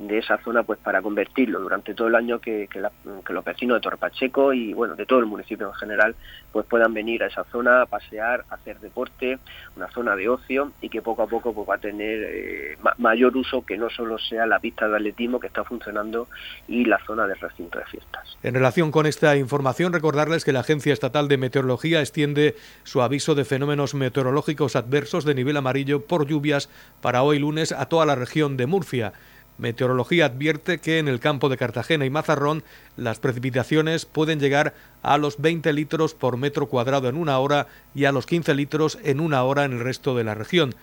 de 0.06 0.18
esa 0.18 0.38
zona 0.38 0.62
pues 0.62 0.78
para 0.78 1.02
convertirlo 1.02 1.60
durante 1.60 1.94
todo 1.94 2.08
el 2.08 2.14
año 2.14 2.40
que, 2.40 2.68
que, 2.68 2.80
los 2.80 3.44
vecinos 3.44 3.76
de 3.76 3.80
Torpacheco 3.80 4.52
y 4.52 4.72
bueno 4.72 4.94
de 4.94 5.06
todo 5.06 5.20
el 5.20 5.26
municipio 5.26 5.66
en 5.68 5.74
general 5.74 6.14
pues 6.52 6.66
puedan 6.66 6.92
venir 6.92 7.22
a 7.22 7.26
esa 7.26 7.44
zona 7.44 7.82
a 7.82 7.86
pasear, 7.86 8.44
a 8.50 8.54
hacer 8.54 8.78
deporte, 8.80 9.38
una 9.76 9.88
zona 9.88 10.16
de 10.16 10.28
ocio 10.28 10.72
y 10.80 10.88
que 10.88 11.00
poco 11.02 11.22
a 11.22 11.26
poco 11.26 11.54
pues 11.54 11.68
va 11.68 11.76
a 11.76 11.78
tener 11.78 12.18
eh, 12.22 12.76
mayor 12.98 13.36
uso 13.36 13.64
que 13.64 13.78
no 13.78 13.88
solo 13.90 14.18
sea 14.18 14.46
la 14.46 14.58
pista 14.58 14.88
de 14.88 14.96
atletismo 14.96 15.40
que 15.40 15.46
está 15.46 15.64
funcionando 15.64 16.28
y 16.68 16.84
la 16.84 16.98
zona 17.06 17.26
de 17.26 17.34
recinto 17.34 17.78
de 17.78 17.84
fiestas. 17.86 18.36
En 18.42 18.54
relación 18.54 18.90
con 18.90 19.06
esta 19.06 19.36
información 19.36 19.92
recordarles 19.92 20.44
que 20.44 20.52
la 20.52 20.60
Agencia 20.60 20.92
Estatal 20.92 21.28
de 21.28 21.38
Meteorología 21.38 22.00
extiende 22.00 22.56
su 22.84 23.02
aviso 23.02 23.34
de 23.34 23.44
fenómenos 23.44 23.94
meteorológicos 23.94 24.76
adversos 24.76 25.24
de 25.24 25.34
nivel 25.34 25.56
amarillo 25.56 26.02
por 26.04 26.26
lluvias 26.26 26.68
para 27.00 27.22
hoy 27.22 27.38
lunes 27.38 27.72
a 27.72 27.86
toda 27.86 28.06
la 28.06 28.14
región 28.14 28.56
de 28.56 28.66
Murcia. 28.66 29.12
Meteorología 29.58 30.26
advierte 30.26 30.78
que 30.78 30.98
en 30.98 31.08
el 31.08 31.20
campo 31.20 31.48
de 31.48 31.56
Cartagena 31.56 32.04
y 32.04 32.10
Mazarrón 32.10 32.64
las 32.96 33.18
precipitaciones 33.18 34.06
pueden 34.06 34.40
llegar 34.40 34.74
a 35.02 35.18
los 35.18 35.40
20 35.40 35.72
litros 35.72 36.14
por 36.14 36.36
metro 36.36 36.66
cuadrado 36.68 37.08
en 37.08 37.16
una 37.16 37.38
hora 37.38 37.66
y 37.94 38.06
a 38.06 38.12
los 38.12 38.26
15 38.26 38.54
litros 38.54 38.98
en 39.04 39.20
una 39.20 39.44
hora 39.44 39.64
en 39.64 39.72
el 39.72 39.80
resto 39.80 40.16
de 40.16 40.24
la 40.24 40.34
región. 40.34 40.74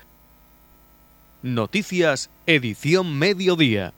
Noticias, 1.41 2.29
edición 2.45 3.17
mediodía. 3.17 3.93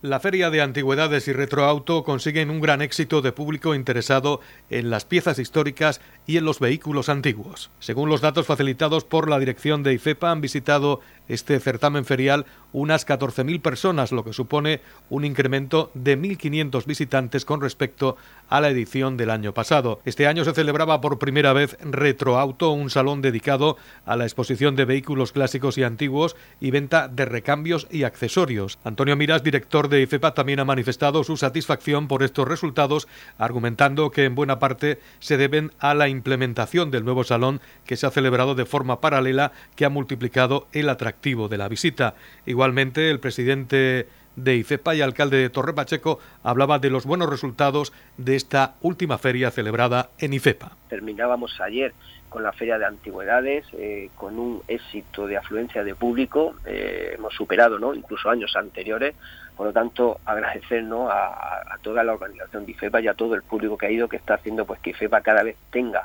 La 0.00 0.20
Feria 0.20 0.50
de 0.50 0.62
Antigüedades 0.62 1.26
y 1.26 1.32
Retroauto 1.32 2.04
consiguen 2.04 2.50
un 2.50 2.60
gran 2.60 2.82
éxito 2.82 3.20
de 3.20 3.32
público 3.32 3.74
interesado 3.74 4.40
en 4.70 4.90
las 4.90 5.04
piezas 5.04 5.40
históricas 5.40 6.00
y 6.24 6.36
en 6.36 6.44
los 6.44 6.60
vehículos 6.60 7.08
antiguos. 7.08 7.70
Según 7.80 8.08
los 8.08 8.20
datos 8.20 8.46
facilitados 8.46 9.02
por 9.02 9.28
la 9.28 9.40
dirección 9.40 9.82
de 9.82 9.94
IFEPA, 9.94 10.30
han 10.30 10.40
visitado 10.40 11.00
este 11.26 11.58
certamen 11.58 12.04
ferial 12.04 12.46
unas 12.72 13.06
14.000 13.06 13.60
personas, 13.60 14.12
lo 14.12 14.24
que 14.24 14.32
supone 14.32 14.80
un 15.10 15.24
incremento 15.24 15.90
de 15.94 16.18
1.500 16.18 16.84
visitantes 16.86 17.44
con 17.44 17.60
respecto 17.60 18.16
a 18.48 18.60
la 18.60 18.68
edición 18.68 19.16
del 19.16 19.30
año 19.30 19.54
pasado. 19.54 20.00
Este 20.04 20.26
año 20.26 20.44
se 20.44 20.54
celebraba 20.54 21.00
por 21.00 21.18
primera 21.18 21.52
vez 21.52 21.76
Retroauto, 21.80 22.70
un 22.70 22.90
salón 22.90 23.22
dedicado 23.22 23.76
a 24.04 24.16
la 24.16 24.24
exposición 24.24 24.76
de 24.76 24.84
vehículos 24.84 25.32
clásicos 25.32 25.78
y 25.78 25.82
antiguos 25.82 26.36
y 26.60 26.70
venta 26.70 27.08
de 27.08 27.24
recambios 27.24 27.86
y 27.90 28.04
accesorios. 28.04 28.78
Antonio 28.84 29.16
Miras, 29.16 29.42
director 29.42 29.88
de 29.88 30.02
IFEPA, 30.02 30.34
también 30.34 30.60
ha 30.60 30.64
manifestado 30.64 31.24
su 31.24 31.36
satisfacción 31.36 32.08
por 32.08 32.22
estos 32.22 32.48
resultados, 32.48 33.08
argumentando 33.38 34.10
que 34.10 34.24
en 34.24 34.34
buena 34.34 34.58
parte 34.58 34.98
se 35.20 35.36
deben 35.36 35.72
a 35.78 35.94
la 35.94 36.08
implementación 36.08 36.90
del 36.90 37.04
nuevo 37.04 37.24
salón 37.24 37.60
que 37.86 37.96
se 37.96 38.06
ha 38.06 38.10
celebrado 38.10 38.54
de 38.54 38.66
forma 38.66 39.00
paralela 39.00 39.52
que 39.76 39.84
ha 39.84 39.90
multiplicado 39.90 40.66
el 40.72 40.88
atractivo 40.88 41.48
de 41.48 41.58
la 41.58 41.68
visita. 41.68 42.14
Igualmente, 42.58 43.08
el 43.08 43.20
presidente 43.20 44.08
de 44.34 44.56
IFEPA 44.56 44.96
y 44.96 45.00
alcalde 45.00 45.36
de 45.36 45.48
Torre 45.48 45.74
Pacheco 45.74 46.18
hablaba 46.42 46.80
de 46.80 46.90
los 46.90 47.06
buenos 47.06 47.30
resultados 47.30 47.92
de 48.16 48.34
esta 48.34 48.74
última 48.80 49.16
feria 49.16 49.52
celebrada 49.52 50.10
en 50.18 50.32
IFEPA. 50.32 50.72
Terminábamos 50.88 51.60
ayer 51.60 51.94
con 52.28 52.42
la 52.42 52.52
Feria 52.52 52.76
de 52.76 52.86
Antigüedades, 52.86 53.64
eh, 53.74 54.10
con 54.16 54.40
un 54.40 54.60
éxito 54.66 55.28
de 55.28 55.36
afluencia 55.36 55.84
de 55.84 55.94
público, 55.94 56.56
eh, 56.66 57.12
hemos 57.14 57.32
superado 57.32 57.78
¿no? 57.78 57.94
incluso 57.94 58.28
años 58.28 58.56
anteriores, 58.56 59.14
por 59.56 59.68
lo 59.68 59.72
tanto 59.72 60.18
agradecernos 60.24 61.12
a, 61.12 61.74
a, 61.74 61.78
toda 61.80 62.02
la 62.02 62.14
organización 62.14 62.66
de 62.66 62.72
IFEPA 62.72 63.02
y 63.02 63.06
a 63.06 63.14
todo 63.14 63.36
el 63.36 63.42
público 63.42 63.78
que 63.78 63.86
ha 63.86 63.90
ido, 63.92 64.08
que 64.08 64.16
está 64.16 64.34
haciendo 64.34 64.64
pues 64.66 64.80
que 64.80 64.90
IFEPA 64.90 65.20
cada 65.20 65.44
vez 65.44 65.56
tenga 65.70 66.02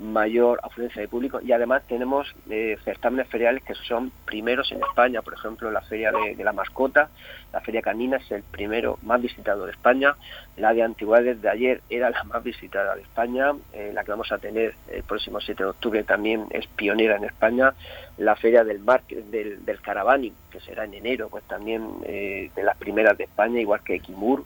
mayor 0.00 0.60
afluencia 0.62 1.00
de 1.00 1.08
público. 1.08 1.40
Y 1.42 1.52
además 1.52 1.82
tenemos 1.86 2.34
eh, 2.48 2.76
certámenes 2.84 3.28
feriales 3.28 3.62
que 3.62 3.74
son 3.74 4.10
primeros 4.24 4.72
en 4.72 4.82
España, 4.82 5.22
por 5.22 5.34
ejemplo 5.34 5.70
la 5.70 5.82
Feria 5.82 6.10
de, 6.10 6.42
la 6.42 6.52
Mascota, 6.52 7.10
la 7.52 7.60
Feria 7.60 7.82
Canina 7.82 8.16
es 8.16 8.30
el 8.30 8.42
primero 8.42 8.98
más 9.02 9.20
visitado 9.20 9.66
de 9.66 9.72
España, 9.72 10.16
la 10.56 10.72
de 10.72 10.82
Antigüedades 10.82 11.42
de 11.42 11.50
ayer 11.50 11.80
era 11.90 12.10
la 12.10 12.24
más 12.24 12.42
visitada 12.42 12.96
de 12.96 13.02
España, 13.02 13.52
eh, 13.72 13.92
la 13.94 14.04
que 14.04 14.10
vamos 14.10 14.32
a 14.32 14.38
tener 14.38 14.74
el 14.90 15.02
próximo 15.02 15.40
7 15.40 15.62
de 15.62 15.68
octubre 15.68 16.02
también 16.02 16.46
es 16.50 16.66
pionera 16.66 17.16
en 17.16 17.24
España, 17.24 17.74
la 18.16 18.36
Feria 18.36 18.64
del 18.64 18.78
Mar, 18.78 19.02
del, 19.08 19.64
del 19.64 19.80
Caravani, 19.80 20.32
que 20.50 20.60
será 20.60 20.84
en 20.84 20.94
enero, 20.94 21.28
pues 21.28 21.44
también 21.44 21.86
eh, 22.04 22.50
de 22.54 22.62
las 22.62 22.76
primeras 22.76 23.18
de 23.18 23.24
España, 23.24 23.60
igual 23.60 23.82
que 23.82 24.00
Kimur, 24.00 24.44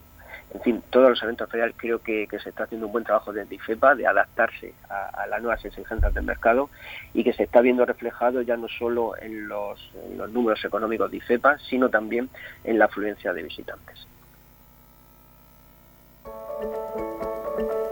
en 0.55 0.61
fin, 0.61 0.83
todos 0.89 1.09
los 1.09 1.21
eventos 1.21 1.49
feriales 1.49 1.75
creo 1.77 1.99
que, 1.99 2.27
se 2.41 2.49
está 2.49 2.63
haciendo 2.63 2.87
un 2.87 2.93
buen 2.93 3.03
trabajo 3.03 3.33
desde 3.33 3.55
IFEPA 3.55 3.95
de 3.95 4.07
adaptarse 4.07 4.73
a, 4.89 5.27
las 5.27 5.41
nuevas 5.41 5.63
exigencias 5.65 6.13
del 6.13 6.23
mercado 6.23 6.69
y 7.13 7.25
que 7.25 7.33
se 7.33 7.43
está 7.43 7.59
viendo 7.59 7.85
reflejado 7.85 8.41
ya 8.41 8.55
no 8.55 8.69
solo 8.69 9.17
en 9.17 9.49
los, 9.49 9.91
números 10.31 10.63
económicos 10.63 11.11
de 11.11 11.17
IFEPA, 11.17 11.57
sino 11.59 11.89
también 11.89 12.29
en 12.63 12.79
la 12.79 12.85
afluencia 12.85 13.33
de 13.33 13.43
visitantes. 13.43 14.07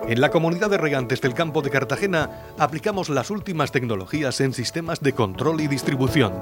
En 0.07 0.21
la 0.21 0.29
comunidad 0.29 0.69
de 0.69 0.77
regantes 0.77 1.19
del 1.19 1.33
campo 1.33 1.61
de 1.61 1.69
Cartagena 1.69 2.29
aplicamos 2.57 3.09
las 3.09 3.29
últimas 3.29 3.73
tecnologías 3.73 4.39
en 4.39 4.53
sistemas 4.53 5.01
de 5.01 5.11
control 5.11 5.59
y 5.59 5.67
distribución 5.67 6.41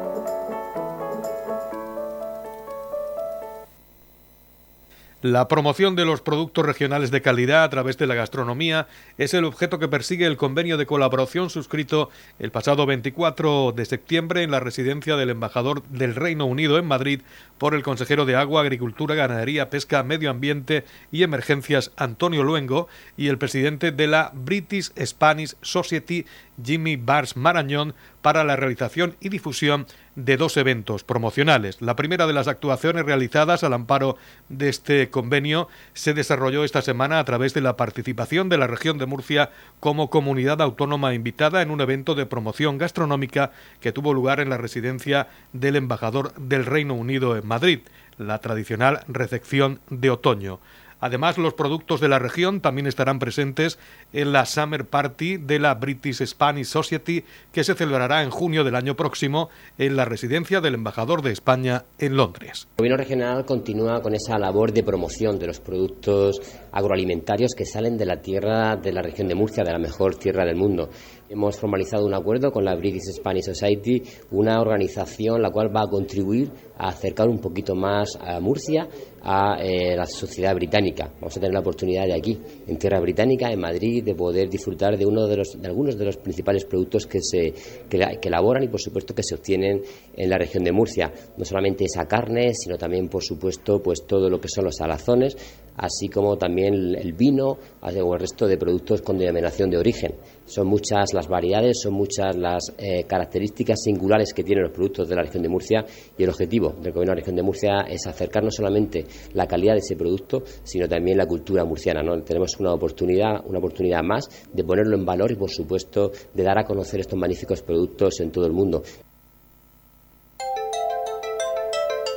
La 5.21 5.47
promoción 5.47 5.95
de 5.95 6.03
los 6.03 6.19
productos 6.19 6.65
regionales 6.65 7.11
de 7.11 7.21
calidad 7.21 7.63
a 7.63 7.69
través 7.69 7.95
de 7.99 8.07
la 8.07 8.15
gastronomía 8.15 8.87
es 9.19 9.35
el 9.35 9.45
objeto 9.45 9.77
que 9.77 9.87
persigue 9.87 10.25
el 10.25 10.35
convenio 10.35 10.77
de 10.77 10.87
colaboración 10.87 11.51
suscrito 11.51 12.09
el 12.39 12.49
pasado 12.49 12.87
24 12.87 13.71
de 13.71 13.85
septiembre 13.85 14.41
en 14.41 14.49
la 14.49 14.59
residencia 14.59 15.17
del 15.17 15.29
embajador 15.29 15.83
del 15.89 16.15
Reino 16.15 16.47
Unido 16.47 16.79
en 16.79 16.87
Madrid 16.87 17.21
por 17.59 17.75
el 17.75 17.83
consejero 17.83 18.25
de 18.25 18.35
Agua, 18.35 18.61
Agricultura, 18.61 19.13
Ganadería, 19.13 19.69
Pesca, 19.69 20.01
Medio 20.01 20.31
Ambiente 20.31 20.85
y 21.11 21.21
Emergencias 21.21 21.91
Antonio 21.97 22.41
Luengo 22.41 22.87
y 23.15 23.27
el 23.27 23.37
presidente 23.37 23.91
de 23.91 24.07
la 24.07 24.31
British 24.33 24.91
Spanish 25.05 25.55
Society 25.61 26.25
Jimmy 26.63 26.95
Bars 26.95 27.37
Marañón 27.37 27.93
para 28.23 28.43
la 28.43 28.55
realización 28.55 29.15
y 29.19 29.29
difusión 29.29 29.85
de 30.15 30.37
dos 30.37 30.57
eventos 30.57 31.03
promocionales. 31.03 31.81
La 31.81 31.95
primera 31.95 32.27
de 32.27 32.33
las 32.33 32.47
actuaciones 32.47 33.05
realizadas 33.05 33.63
al 33.63 33.73
amparo 33.73 34.17
de 34.49 34.69
este 34.69 35.09
convenio 35.09 35.67
se 35.93 36.13
desarrolló 36.13 36.63
esta 36.63 36.81
semana 36.81 37.19
a 37.19 37.25
través 37.25 37.53
de 37.53 37.61
la 37.61 37.77
participación 37.77 38.49
de 38.49 38.57
la 38.57 38.67
región 38.67 38.97
de 38.97 39.05
Murcia 39.05 39.51
como 39.79 40.09
comunidad 40.09 40.61
autónoma 40.61 41.13
invitada 41.13 41.61
en 41.61 41.71
un 41.71 41.81
evento 41.81 42.15
de 42.15 42.25
promoción 42.25 42.77
gastronómica 42.77 43.51
que 43.79 43.91
tuvo 43.91 44.13
lugar 44.13 44.39
en 44.39 44.49
la 44.49 44.57
residencia 44.57 45.27
del 45.53 45.75
embajador 45.75 46.33
del 46.35 46.65
Reino 46.65 46.93
Unido 46.93 47.37
en 47.37 47.47
Madrid, 47.47 47.79
la 48.17 48.39
tradicional 48.39 49.03
recepción 49.07 49.79
de 49.89 50.09
otoño. 50.09 50.59
Además, 51.01 51.37
los 51.37 51.55
productos 51.55 51.99
de 51.99 52.07
la 52.07 52.19
región 52.19 52.61
también 52.61 52.87
estarán 52.87 53.19
presentes 53.19 53.77
en 54.13 54.31
la 54.31 54.45
Summer 54.45 54.85
Party 54.85 55.37
de 55.37 55.59
la 55.59 55.73
British 55.73 56.23
Spanish 56.25 56.67
Society, 56.67 57.25
que 57.51 57.63
se 57.63 57.73
celebrará 57.73 58.23
en 58.23 58.29
junio 58.29 58.63
del 58.63 58.75
año 58.75 58.95
próximo 58.95 59.49
en 59.77 59.95
la 59.97 60.05
residencia 60.05 60.61
del 60.61 60.75
embajador 60.75 61.21
de 61.21 61.31
España 61.31 61.85
en 61.97 62.15
Londres. 62.15 62.67
El 62.77 62.83
gobierno 62.83 62.97
regional 62.97 63.45
continúa 63.45 64.01
con 64.01 64.13
esa 64.13 64.37
labor 64.37 64.71
de 64.71 64.83
promoción 64.83 65.39
de 65.39 65.47
los 65.47 65.59
productos 65.59 66.39
agroalimentarios 66.71 67.53
que 67.57 67.65
salen 67.65 67.97
de 67.97 68.05
la 68.05 68.21
tierra 68.21 68.75
de 68.75 68.93
la 68.93 69.01
región 69.01 69.27
de 69.27 69.35
Murcia, 69.35 69.63
de 69.63 69.71
la 69.71 69.79
mejor 69.79 70.15
tierra 70.15 70.45
del 70.45 70.55
mundo. 70.55 70.89
Hemos 71.31 71.55
formalizado 71.55 72.05
un 72.05 72.13
acuerdo 72.13 72.51
con 72.51 72.65
la 72.65 72.75
British 72.75 73.13
Spanish 73.13 73.45
Society, 73.45 74.03
una 74.31 74.59
organización 74.59 75.41
la 75.41 75.49
cual 75.49 75.73
va 75.73 75.83
a 75.83 75.89
contribuir 75.89 76.51
a 76.77 76.89
acercar 76.89 77.29
un 77.29 77.39
poquito 77.39 77.73
más 77.73 78.17
a 78.19 78.41
Murcia 78.41 78.89
a 79.21 79.55
eh, 79.61 79.95
la 79.95 80.05
sociedad 80.05 80.53
británica. 80.53 81.09
Vamos 81.21 81.37
a 81.37 81.39
tener 81.39 81.53
la 81.53 81.61
oportunidad 81.61 82.05
de 82.05 82.15
aquí, 82.15 82.37
en 82.67 82.77
tierra 82.77 82.99
británica, 82.99 83.49
en 83.49 83.61
Madrid, 83.61 84.03
de 84.03 84.13
poder 84.13 84.49
disfrutar 84.49 84.97
de 84.97 85.05
uno 85.05 85.25
de 85.25 85.37
los 85.37 85.61
de 85.61 85.67
algunos 85.69 85.97
de 85.97 86.03
los 86.03 86.17
principales 86.17 86.65
productos 86.65 87.07
que 87.07 87.21
se 87.21 87.53
que, 87.87 88.19
elaboran 88.27 88.63
y 88.63 88.67
por 88.67 88.81
supuesto 88.81 89.15
que 89.15 89.23
se 89.23 89.35
obtienen 89.35 89.81
en 90.13 90.29
la 90.29 90.37
región 90.37 90.65
de 90.65 90.73
Murcia. 90.73 91.13
No 91.37 91.45
solamente 91.45 91.85
esa 91.85 92.09
carne, 92.09 92.53
sino 92.53 92.77
también 92.77 93.07
por 93.07 93.23
supuesto 93.23 93.81
pues 93.81 94.05
todo 94.05 94.29
lo 94.29 94.41
que 94.41 94.49
son 94.49 94.65
los 94.65 94.75
salazones, 94.75 95.37
así 95.77 96.07
como 96.07 96.37
también 96.37 96.95
el 96.95 97.13
vino 97.13 97.57
o 97.81 98.13
el 98.13 98.19
resto 98.19 98.47
de 98.47 98.57
productos 98.57 99.01
con 99.01 99.17
denominación 99.17 99.69
de 99.69 99.77
origen. 99.77 100.15
Son 100.45 100.67
muchas 100.67 101.13
las 101.13 101.27
variedades, 101.27 101.79
son 101.81 101.93
muchas 101.93 102.35
las 102.35 102.73
eh, 102.77 103.03
características 103.05 103.81
singulares 103.81 104.33
que 104.33 104.43
tienen 104.43 104.63
los 104.63 104.73
productos 104.73 105.07
de 105.07 105.15
la 105.15 105.23
región 105.23 105.43
de 105.43 105.49
Murcia 105.49 105.85
y 106.17 106.23
el 106.23 106.29
objetivo 106.29 106.69
del 106.81 106.91
Gobierno 106.91 107.11
de 107.11 107.15
la 107.15 107.21
región 107.21 107.35
de 107.35 107.43
Murcia 107.43 107.81
es 107.89 108.05
acercar 108.07 108.43
no 108.43 108.51
solamente 108.51 109.05
la 109.33 109.47
calidad 109.47 109.73
de 109.73 109.79
ese 109.79 109.95
producto, 109.95 110.43
sino 110.63 110.87
también 110.87 111.17
la 111.17 111.25
cultura 111.25 111.63
murciana. 111.63 112.01
¿no? 112.01 112.21
Tenemos 112.23 112.59
una 112.59 112.73
oportunidad, 112.73 113.45
una 113.45 113.59
oportunidad 113.59 114.03
más 114.03 114.27
de 114.51 114.63
ponerlo 114.63 114.97
en 114.97 115.05
valor 115.05 115.31
y, 115.31 115.35
por 115.35 115.49
supuesto, 115.49 116.11
de 116.33 116.43
dar 116.43 116.59
a 116.59 116.65
conocer 116.65 116.99
estos 116.99 117.17
magníficos 117.17 117.61
productos 117.61 118.19
en 118.19 118.31
todo 118.31 118.45
el 118.45 118.53
mundo. 118.53 118.83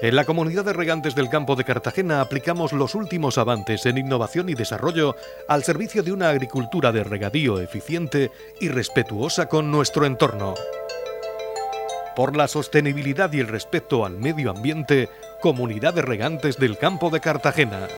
En 0.02 0.16
la 0.16 0.24
comunidad 0.24 0.64
de 0.64 0.72
regantes 0.72 1.14
del 1.14 1.30
campo 1.30 1.56
de 1.56 1.64
Cartagena 1.64 2.20
aplicamos 2.20 2.72
los 2.72 2.94
últimos 2.94 3.38
avances 3.38 3.86
en 3.86 3.96
innovación 3.96 4.48
y 4.48 4.54
desarrollo 4.54 5.16
al 5.48 5.62
servicio 5.62 6.02
de 6.02 6.12
una 6.12 6.28
agricultura 6.28 6.92
de 6.92 7.04
regadío 7.04 7.60
eficiente 7.60 8.30
y 8.60 8.68
respetuosa 8.68 9.46
con 9.48 9.70
nuestro 9.70 10.04
entorno. 10.04 10.54
Por 12.16 12.36
la 12.36 12.48
sostenibilidad 12.48 13.32
y 13.32 13.40
el 13.40 13.48
respeto 13.48 14.04
al 14.04 14.18
medio 14.18 14.50
ambiente, 14.50 15.08
Comunidad 15.40 15.94
de 15.94 16.02
Regantes 16.02 16.58
del 16.58 16.76
Campo 16.76 17.10
de 17.10 17.20
Cartagena. 17.20 17.88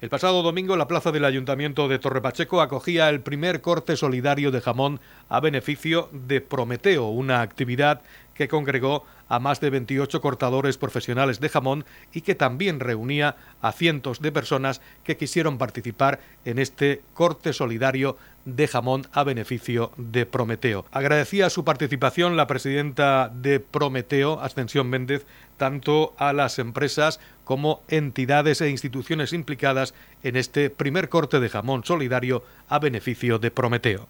El 0.00 0.08
pasado 0.08 0.42
domingo 0.42 0.76
la 0.78 0.88
plaza 0.88 1.12
del 1.12 1.26
Ayuntamiento 1.26 1.86
de 1.86 1.98
Torrepacheco 1.98 2.62
acogía 2.62 3.10
el 3.10 3.20
primer 3.20 3.60
corte 3.60 3.98
solidario 3.98 4.50
de 4.50 4.62
jamón 4.62 4.98
a 5.28 5.40
beneficio 5.40 6.08
de 6.12 6.40
Prometeo, 6.40 7.08
una 7.08 7.42
actividad 7.42 8.00
que 8.40 8.48
congregó 8.48 9.04
a 9.28 9.38
más 9.38 9.60
de 9.60 9.68
28 9.68 10.22
cortadores 10.22 10.78
profesionales 10.78 11.40
de 11.40 11.50
jamón 11.50 11.84
y 12.10 12.22
que 12.22 12.34
también 12.34 12.80
reunía 12.80 13.36
a 13.60 13.70
cientos 13.70 14.22
de 14.22 14.32
personas 14.32 14.80
que 15.04 15.18
quisieron 15.18 15.58
participar 15.58 16.20
en 16.46 16.58
este 16.58 17.02
corte 17.12 17.52
solidario 17.52 18.16
de 18.46 18.66
jamón 18.66 19.06
a 19.12 19.24
beneficio 19.24 19.92
de 19.98 20.24
Prometeo. 20.24 20.86
Agradecía 20.90 21.50
su 21.50 21.66
participación 21.66 22.38
la 22.38 22.46
presidenta 22.46 23.28
de 23.28 23.60
Prometeo, 23.60 24.40
Ascensión 24.40 24.88
Méndez, 24.88 25.26
tanto 25.58 26.14
a 26.16 26.32
las 26.32 26.58
empresas 26.58 27.20
como 27.44 27.82
entidades 27.88 28.62
e 28.62 28.70
instituciones 28.70 29.34
implicadas 29.34 29.92
en 30.22 30.36
este 30.36 30.70
primer 30.70 31.10
corte 31.10 31.40
de 31.40 31.50
jamón 31.50 31.84
solidario 31.84 32.42
a 32.70 32.78
beneficio 32.78 33.38
de 33.38 33.50
Prometeo. 33.50 34.08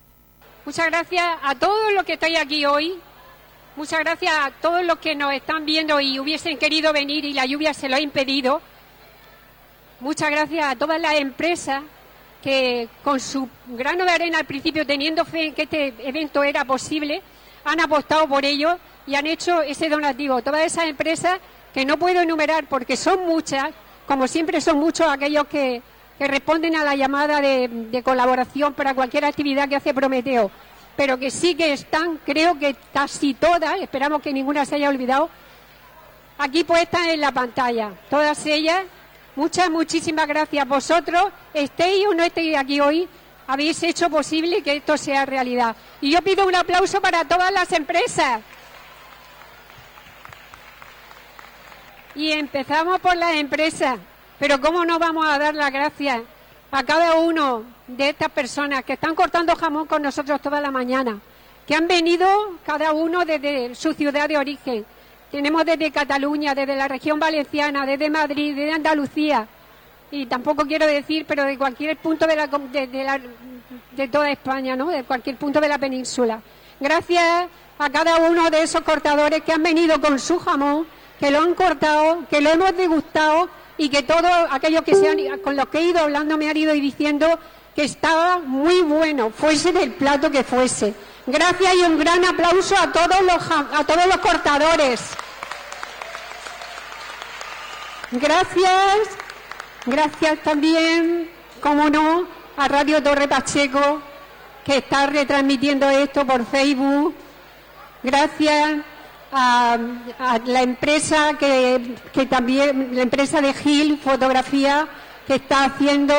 Muchas 0.64 0.86
gracias 0.86 1.26
a 1.42 1.56
todos 1.56 1.92
los 1.94 2.04
que 2.04 2.12
estáis 2.12 2.38
aquí 2.38 2.64
hoy, 2.64 2.94
Muchas 3.76 4.00
gracias 4.00 4.32
a 4.36 4.50
todos 4.50 4.84
los 4.84 4.98
que 4.98 5.14
nos 5.14 5.32
están 5.32 5.64
viendo 5.64 6.00
y 6.00 6.18
hubiesen 6.18 6.58
querido 6.58 6.92
venir 6.92 7.24
y 7.24 7.32
la 7.32 7.46
lluvia 7.46 7.72
se 7.72 7.88
lo 7.88 7.94
ha 7.94 8.00
impedido. 8.00 8.60
Muchas 10.00 10.28
gracias 10.28 10.64
a 10.66 10.74
todas 10.74 11.00
las 11.00 11.14
empresas 11.14 11.82
que 12.42 12.88
con 13.04 13.20
su 13.20 13.48
grano 13.68 14.04
de 14.04 14.10
arena 14.10 14.38
al 14.38 14.44
principio, 14.44 14.84
teniendo 14.84 15.24
fe 15.24 15.46
en 15.46 15.54
que 15.54 15.62
este 15.62 15.94
evento 16.00 16.42
era 16.42 16.64
posible, 16.64 17.22
han 17.64 17.78
apostado 17.78 18.26
por 18.26 18.44
ello 18.44 18.76
y 19.06 19.14
han 19.14 19.28
hecho 19.28 19.62
ese 19.62 19.88
donativo. 19.88 20.42
Todas 20.42 20.62
esas 20.62 20.86
empresas 20.86 21.38
que 21.72 21.84
no 21.84 21.96
puedo 21.96 22.20
enumerar 22.20 22.66
porque 22.68 22.96
son 22.96 23.24
muchas, 23.24 23.70
como 24.04 24.26
siempre 24.26 24.60
son 24.60 24.78
muchos 24.78 25.06
aquellos 25.06 25.46
que, 25.46 25.80
responden 26.18 26.76
a 26.76 26.84
la 26.84 26.94
llamada 26.96 27.40
de, 27.40 27.66
de 27.68 28.02
colaboración 28.02 28.74
para 28.74 28.92
cualquier 28.92 29.24
actividad 29.24 29.70
que 29.70 29.76
hace 29.76 29.94
Prometeo 29.94 30.50
pero 31.00 31.18
que 31.18 31.30
sí 31.30 31.54
que 31.54 31.72
están, 31.72 32.18
creo 32.26 32.58
que 32.58 32.76
casi 32.92 33.32
todas, 33.32 33.80
esperamos 33.80 34.20
que 34.20 34.34
ninguna 34.34 34.66
se 34.66 34.74
haya 34.74 34.90
olvidado, 34.90 35.30
aquí 36.36 36.62
puestas 36.62 37.06
en 37.06 37.22
la 37.22 37.32
pantalla. 37.32 37.92
Todas 38.10 38.44
ellas, 38.44 38.82
Muchas, 39.34 39.70
muchísimas 39.70 40.28
gracias. 40.28 40.68
Vosotros, 40.68 41.32
estéis 41.54 42.06
o 42.06 42.12
no 42.12 42.22
estéis 42.22 42.54
aquí 42.54 42.80
hoy, 42.80 43.08
habéis 43.46 43.82
hecho 43.82 44.10
posible 44.10 44.62
que 44.62 44.76
esto 44.76 44.98
sea 44.98 45.24
realidad. 45.24 45.74
Y 46.02 46.10
yo 46.10 46.20
pido 46.20 46.46
un 46.46 46.54
aplauso 46.54 47.00
para 47.00 47.24
todas 47.24 47.50
las 47.50 47.72
empresas. 47.72 48.42
Y 52.14 52.32
empezamos 52.32 53.00
por 53.00 53.16
las 53.16 53.36
empresas. 53.36 53.98
Pero 54.38 54.60
¿cómo 54.60 54.84
no 54.84 54.98
vamos 54.98 55.26
a 55.26 55.38
dar 55.38 55.54
las 55.54 55.72
gracias 55.72 56.20
a 56.70 56.82
cada 56.84 57.16
uno 57.16 57.64
de 57.86 58.10
estas 58.10 58.30
personas 58.30 58.84
que 58.84 58.94
están 58.94 59.14
cortando 59.14 59.54
jamón 59.56 59.86
con 59.86 60.02
nosotros 60.02 60.40
toda 60.40 60.60
la 60.60 60.70
mañana? 60.70 61.18
Que 61.66 61.74
han 61.74 61.86
venido 61.86 62.26
cada 62.64 62.92
uno 62.92 63.24
desde 63.24 63.74
su 63.74 63.92
ciudad 63.92 64.28
de 64.28 64.38
origen. 64.38 64.84
Tenemos 65.30 65.64
desde 65.64 65.90
Cataluña, 65.90 66.54
desde 66.54 66.76
la 66.76 66.88
región 66.88 67.20
valenciana, 67.20 67.86
desde 67.86 68.10
Madrid, 68.10 68.54
desde 68.54 68.72
Andalucía. 68.72 69.46
Y 70.10 70.26
tampoco 70.26 70.66
quiero 70.66 70.86
decir, 70.86 71.24
pero 71.26 71.44
de 71.44 71.56
cualquier 71.56 71.96
punto 71.98 72.26
de, 72.26 72.34
la, 72.34 73.20
de, 73.92 74.08
toda 74.08 74.30
España, 74.30 74.74
¿no? 74.74 74.88
De 74.88 75.04
cualquier 75.04 75.36
punto 75.36 75.60
de 75.60 75.68
la 75.68 75.78
península. 75.78 76.40
Gracias 76.80 77.46
a 77.78 77.90
cada 77.90 78.16
uno 78.28 78.50
de 78.50 78.62
esos 78.62 78.80
cortadores 78.80 79.42
que 79.42 79.52
han 79.52 79.62
venido 79.62 80.00
con 80.00 80.18
su 80.18 80.38
jamón 80.38 80.86
que 81.20 81.30
lo 81.30 81.42
han 81.42 81.54
cortado, 81.54 82.24
que 82.30 82.40
lo 82.40 82.50
hemos 82.50 82.74
degustado 82.74 83.50
y 83.80 83.88
que 83.88 84.02
todos 84.02 84.30
aquellos 84.50 84.82
que 84.82 84.94
se 84.94 85.08
han, 85.08 85.38
con 85.38 85.56
los 85.56 85.66
que 85.68 85.78
he 85.78 85.84
ido 85.84 86.00
hablando 86.00 86.36
me 86.36 86.50
han 86.50 86.56
ido 86.56 86.74
diciendo 86.74 87.38
que 87.74 87.84
estaba 87.84 88.38
muy 88.38 88.82
bueno, 88.82 89.30
fuese 89.30 89.72
del 89.72 89.92
plato 89.92 90.30
que 90.30 90.44
fuese. 90.44 90.92
Gracias 91.26 91.74
y 91.76 91.82
un 91.84 91.98
gran 91.98 92.22
aplauso 92.26 92.76
a 92.76 92.92
todos 92.92 93.22
los, 93.22 93.50
a 93.50 93.82
todos 93.86 94.06
los 94.06 94.18
cortadores. 94.18 95.00
Gracias, 98.10 99.08
gracias 99.86 100.42
también, 100.42 101.30
como 101.62 101.88
no, 101.88 102.26
a 102.58 102.68
Radio 102.68 103.02
Torre 103.02 103.28
Pacheco, 103.28 104.02
que 104.62 104.76
está 104.76 105.06
retransmitiendo 105.06 105.88
esto 105.88 106.26
por 106.26 106.44
Facebook. 106.44 107.14
Gracias 108.02 108.80
a, 109.32 109.78
la 110.44 110.62
empresa 110.62 111.34
que, 111.38 112.26
también, 112.28 112.94
la 112.94 113.02
empresa 113.02 113.40
de 113.40 113.54
Gil 113.54 113.98
Fotografía, 113.98 114.88
que 115.26 115.36
está 115.36 115.64
haciendo 115.64 116.14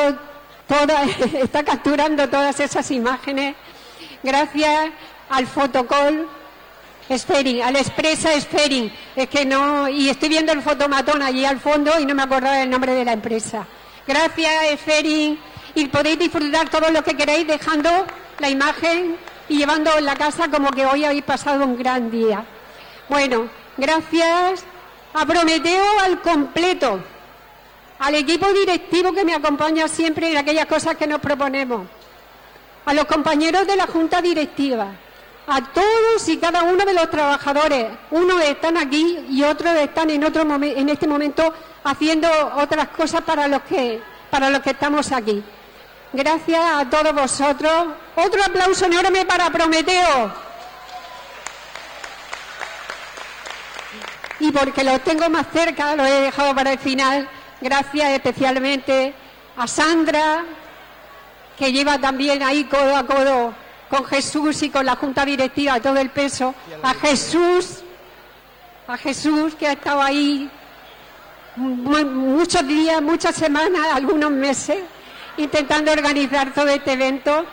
toda, 0.66 1.04
está 1.34 1.62
capturando 1.62 2.28
todas 2.28 2.58
esas 2.60 2.90
imágenes. 2.90 3.54
Gracias 4.22 4.90
al 5.30 5.46
fotocall 5.46 6.28
Sferin, 7.10 7.62
al 7.62 7.76
Expresa 7.76 8.30
Sferin, 8.40 8.92
es 9.16 9.28
que 9.28 9.44
no, 9.44 9.88
y 9.88 10.08
estoy 10.08 10.28
viendo 10.28 10.52
el 10.52 10.62
fotomatón 10.62 11.20
allí 11.22 11.44
al 11.44 11.58
fondo 11.58 11.98
y 11.98 12.06
no 12.06 12.14
me 12.14 12.22
acordaba 12.22 12.58
del 12.58 12.70
nombre 12.70 12.94
de 12.94 13.04
la 13.04 13.12
empresa. 13.12 13.66
Gracias, 14.06 14.52
Sferin, 14.80 15.38
y 15.74 15.86
podéis 15.86 16.18
disfrutar 16.18 16.68
todo 16.68 16.90
lo 16.90 17.02
que 17.02 17.16
queréis 17.16 17.46
dejando 17.46 17.90
la 18.38 18.48
imagen 18.48 19.16
y 19.48 19.58
llevando 19.58 19.96
en 19.98 20.04
la 20.04 20.16
casa 20.16 20.48
como 20.48 20.70
que 20.70 20.86
hoy 20.86 21.04
habéis 21.04 21.24
pasado 21.24 21.64
un 21.64 21.76
gran 21.76 22.10
día. 22.10 22.44
Bueno, 23.12 23.46
gracias 23.76 24.64
a 25.12 25.26
Prometeo 25.26 26.00
al 26.00 26.22
completo, 26.22 26.98
al 27.98 28.14
equipo 28.14 28.50
directivo 28.54 29.12
que 29.12 29.22
me 29.22 29.34
acompaña 29.34 29.86
siempre 29.86 30.30
en 30.30 30.38
aquellas 30.38 30.64
cosas 30.64 30.96
que 30.96 31.06
nos 31.06 31.20
proponemos, 31.20 31.82
a 32.86 32.94
los 32.94 33.04
compañeros 33.04 33.66
de 33.66 33.76
la 33.76 33.86
Junta 33.86 34.22
Directiva, 34.22 34.86
a 35.46 35.62
todos 35.74 36.26
y 36.26 36.38
cada 36.38 36.62
uno 36.62 36.86
de 36.86 36.94
los 36.94 37.10
trabajadores. 37.10 37.88
Unos 38.12 38.42
están 38.44 38.78
aquí 38.78 39.26
y 39.28 39.42
otros 39.42 39.74
están 39.74 40.08
en, 40.08 40.24
otro 40.24 40.40
en 40.50 40.88
este 40.88 41.06
momento 41.06 41.52
haciendo 41.84 42.30
otras 42.56 42.88
cosas 42.96 43.20
para 43.20 43.46
los, 43.46 43.60
que, 43.64 44.00
para 44.30 44.48
los 44.48 44.60
que 44.60 44.70
estamos 44.70 45.12
aquí. 45.12 45.44
Gracias 46.14 46.60
a 46.64 46.88
todos 46.88 47.14
vosotros. 47.14 47.88
Otro 48.16 48.42
aplauso 48.42 48.86
enorme 48.86 49.26
para 49.26 49.50
Prometeo. 49.50 50.51
Y 54.42 54.50
porque 54.50 54.82
los 54.82 55.00
tengo 55.02 55.30
más 55.30 55.46
cerca, 55.52 55.94
lo 55.94 56.04
he 56.04 56.20
dejado 56.22 56.52
para 56.52 56.72
el 56.72 56.78
final, 56.80 57.28
gracias 57.60 58.10
especialmente 58.10 59.14
a 59.56 59.68
Sandra, 59.68 60.42
que 61.56 61.70
lleva 61.70 61.96
también 61.98 62.42
ahí 62.42 62.64
codo 62.64 62.96
a 62.96 63.06
codo 63.06 63.54
con 63.88 64.04
Jesús 64.04 64.60
y 64.64 64.70
con 64.70 64.84
la 64.84 64.96
Junta 64.96 65.24
Directiva 65.24 65.78
todo 65.78 65.96
el 65.96 66.10
peso, 66.10 66.56
a 66.82 66.92
Jesús, 66.94 67.84
a 68.88 68.96
Jesús 68.96 69.54
que 69.54 69.68
ha 69.68 69.72
estado 69.74 70.02
ahí 70.02 70.50
muchos 71.54 72.66
días, 72.66 73.00
muchas 73.00 73.36
semanas, 73.36 73.86
algunos 73.94 74.32
meses, 74.32 74.78
intentando 75.36 75.92
organizar 75.92 76.52
todo 76.52 76.66
este 76.66 76.94
evento. 76.94 77.46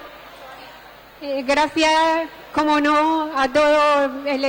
Eh, 1.21 1.43
gracias 1.45 1.93
como 2.51 2.81
no, 2.81 3.29
a 3.37 3.47
todo 3.47 4.25
el, 4.25 4.43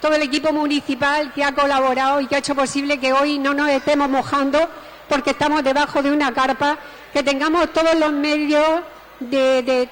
todo 0.00 0.14
el 0.14 0.22
equipo 0.22 0.52
municipal 0.52 1.32
que 1.32 1.44
ha 1.44 1.52
colaborado 1.52 2.20
y 2.20 2.26
que 2.26 2.36
ha 2.36 2.38
hecho 2.38 2.54
posible 2.54 2.98
que 2.98 3.12
hoy 3.12 3.38
no 3.38 3.54
nos 3.54 3.68
estemos 3.68 4.08
mojando 4.08 4.68
porque 5.08 5.30
estamos 5.30 5.62
debajo 5.62 6.02
de 6.02 6.10
una 6.10 6.32
carpa, 6.32 6.78
que 7.12 7.22
tengamos 7.22 7.72
todos 7.72 7.94
los 7.94 8.12
medios 8.12 8.80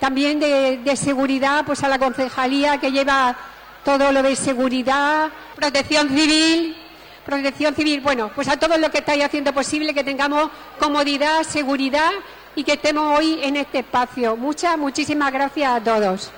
también 0.00 0.38
de, 0.38 0.78
de, 0.78 0.96
seguridad, 0.96 1.64
pues 1.64 1.82
a 1.82 1.88
la 1.88 1.98
concejalía 1.98 2.78
que 2.78 2.92
lleva 2.92 3.36
todo 3.84 4.12
lo 4.12 4.22
de 4.22 4.36
seguridad, 4.36 5.30
protección 5.56 6.08
civil, 6.08 6.76
protección 7.24 7.74
civil, 7.74 8.00
bueno, 8.00 8.30
pues 8.34 8.48
a 8.48 8.58
todos 8.58 8.78
los 8.78 8.90
que 8.90 8.98
estáis 8.98 9.24
haciendo 9.24 9.52
posible 9.52 9.94
que 9.94 10.04
tengamos 10.04 10.50
comodidad, 10.78 11.42
seguridad 11.42 12.10
y 12.54 12.64
que 12.64 12.74
estemos 12.74 13.18
hoy 13.18 13.38
en 13.42 13.56
este 13.56 13.78
espacio. 13.78 14.36
Muchas, 14.36 14.76
muchísimas 14.76 15.32
gracias 15.32 15.70
a 15.70 15.82
todos. 15.82 16.30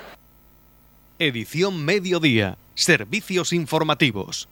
Edición 1.19 1.83
Mediodía. 1.83 2.57
Servicios 2.77 3.53
informativos. 3.53 4.47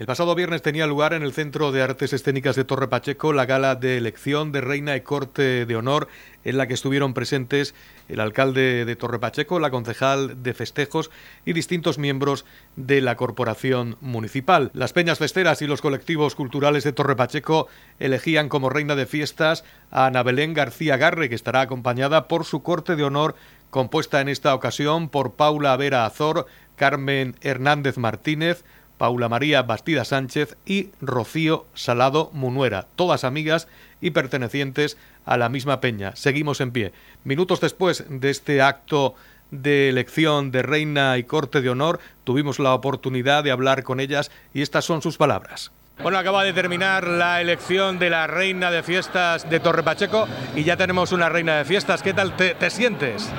El 0.00 0.06
pasado 0.06 0.34
viernes 0.34 0.62
tenía 0.62 0.86
lugar 0.86 1.12
en 1.12 1.22
el 1.22 1.34
Centro 1.34 1.72
de 1.72 1.82
Artes 1.82 2.14
Escénicas 2.14 2.56
de 2.56 2.64
Torre 2.64 2.88
Pacheco 2.88 3.34
la 3.34 3.44
gala 3.44 3.74
de 3.74 3.98
elección 3.98 4.50
de 4.50 4.62
Reina 4.62 4.96
y 4.96 5.02
Corte 5.02 5.66
de 5.66 5.76
Honor, 5.76 6.08
en 6.42 6.56
la 6.56 6.66
que 6.66 6.72
estuvieron 6.72 7.12
presentes 7.12 7.74
el 8.08 8.20
alcalde 8.20 8.86
de 8.86 8.96
Torre 8.96 9.18
Pacheco, 9.18 9.60
la 9.60 9.70
concejal 9.70 10.42
de 10.42 10.54
festejos 10.54 11.10
y 11.44 11.52
distintos 11.52 11.98
miembros 11.98 12.46
de 12.76 13.02
la 13.02 13.16
corporación 13.16 13.98
municipal. 14.00 14.70
Las 14.72 14.94
peñas 14.94 15.18
festeras 15.18 15.60
y 15.60 15.66
los 15.66 15.82
colectivos 15.82 16.34
culturales 16.34 16.82
de 16.82 16.94
Torre 16.94 17.14
Pacheco 17.14 17.68
elegían 17.98 18.48
como 18.48 18.70
reina 18.70 18.96
de 18.96 19.04
fiestas 19.04 19.64
a 19.90 20.06
Ana 20.06 20.22
Belén 20.22 20.54
García 20.54 20.96
Garre, 20.96 21.28
que 21.28 21.34
estará 21.34 21.60
acompañada 21.60 22.26
por 22.26 22.46
su 22.46 22.62
Corte 22.62 22.96
de 22.96 23.04
Honor, 23.04 23.34
compuesta 23.68 24.22
en 24.22 24.30
esta 24.30 24.54
ocasión 24.54 25.10
por 25.10 25.34
Paula 25.34 25.76
Vera 25.76 26.06
Azor, 26.06 26.46
Carmen 26.76 27.36
Hernández 27.42 27.98
Martínez, 27.98 28.64
Paula 29.00 29.30
María 29.30 29.62
Bastida 29.62 30.04
Sánchez 30.04 30.58
y 30.66 30.90
Rocío 31.00 31.64
Salado 31.72 32.28
Munuera, 32.34 32.86
todas 32.96 33.24
amigas 33.24 33.66
y 34.02 34.10
pertenecientes 34.10 34.98
a 35.24 35.38
la 35.38 35.48
misma 35.48 35.80
peña. 35.80 36.14
Seguimos 36.16 36.60
en 36.60 36.70
pie. 36.70 36.92
Minutos 37.24 37.62
después 37.62 38.04
de 38.10 38.28
este 38.28 38.60
acto 38.60 39.14
de 39.50 39.88
elección 39.88 40.50
de 40.50 40.60
reina 40.60 41.16
y 41.16 41.24
corte 41.24 41.62
de 41.62 41.70
honor, 41.70 41.98
tuvimos 42.24 42.58
la 42.58 42.74
oportunidad 42.74 43.42
de 43.42 43.52
hablar 43.52 43.84
con 43.84 44.00
ellas 44.00 44.30
y 44.52 44.60
estas 44.60 44.84
son 44.84 45.00
sus 45.00 45.16
palabras. 45.16 45.72
Bueno, 46.02 46.18
acaba 46.18 46.44
de 46.44 46.52
terminar 46.52 47.06
la 47.06 47.40
elección 47.40 47.98
de 47.98 48.10
la 48.10 48.26
reina 48.26 48.70
de 48.70 48.82
fiestas 48.82 49.48
de 49.48 49.60
Torre 49.60 49.82
Pacheco 49.82 50.28
y 50.54 50.64
ya 50.64 50.76
tenemos 50.76 51.12
una 51.12 51.30
reina 51.30 51.56
de 51.56 51.64
fiestas. 51.64 52.02
¿Qué 52.02 52.12
tal 52.12 52.36
te, 52.36 52.54
te 52.54 52.68
sientes? 52.68 53.30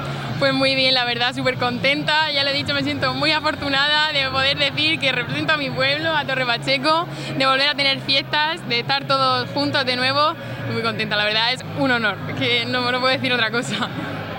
Pues 0.42 0.56
muy 0.56 0.74
bien, 0.74 0.96
la 0.96 1.06
verdad, 1.06 1.36
súper 1.36 1.58
contenta. 1.58 2.32
Ya 2.32 2.44
le 2.44 2.50
he 2.50 2.54
dicho, 2.56 2.74
me 2.74 2.82
siento 2.82 3.14
muy 3.14 3.32
afortunada 3.32 4.12
de 4.12 4.28
poder 4.32 4.58
decir 4.58 5.00
que 5.00 5.12
represento 5.12 5.54
a 5.54 5.58
mi 5.58 5.70
pueblo, 5.70 6.16
a 6.16 6.26
Torre 6.26 6.48
Pacheco, 6.48 7.08
de 7.38 7.46
volver 7.46 7.70
a 7.70 7.76
tener 7.76 8.00
fiestas, 8.00 8.68
de 8.68 8.80
estar 8.80 9.06
todos 9.06 9.48
juntos 9.52 9.86
de 9.86 9.96
nuevo. 9.96 10.34
Muy 10.74 10.82
contenta, 10.82 11.16
la 11.16 11.26
verdad, 11.26 11.54
es 11.54 11.64
un 11.78 11.92
honor, 11.92 12.18
que 12.40 12.66
no, 12.66 12.92
no 12.92 13.00
puedo 13.00 13.14
decir 13.14 13.32
otra 13.32 13.52
cosa. 13.52 13.88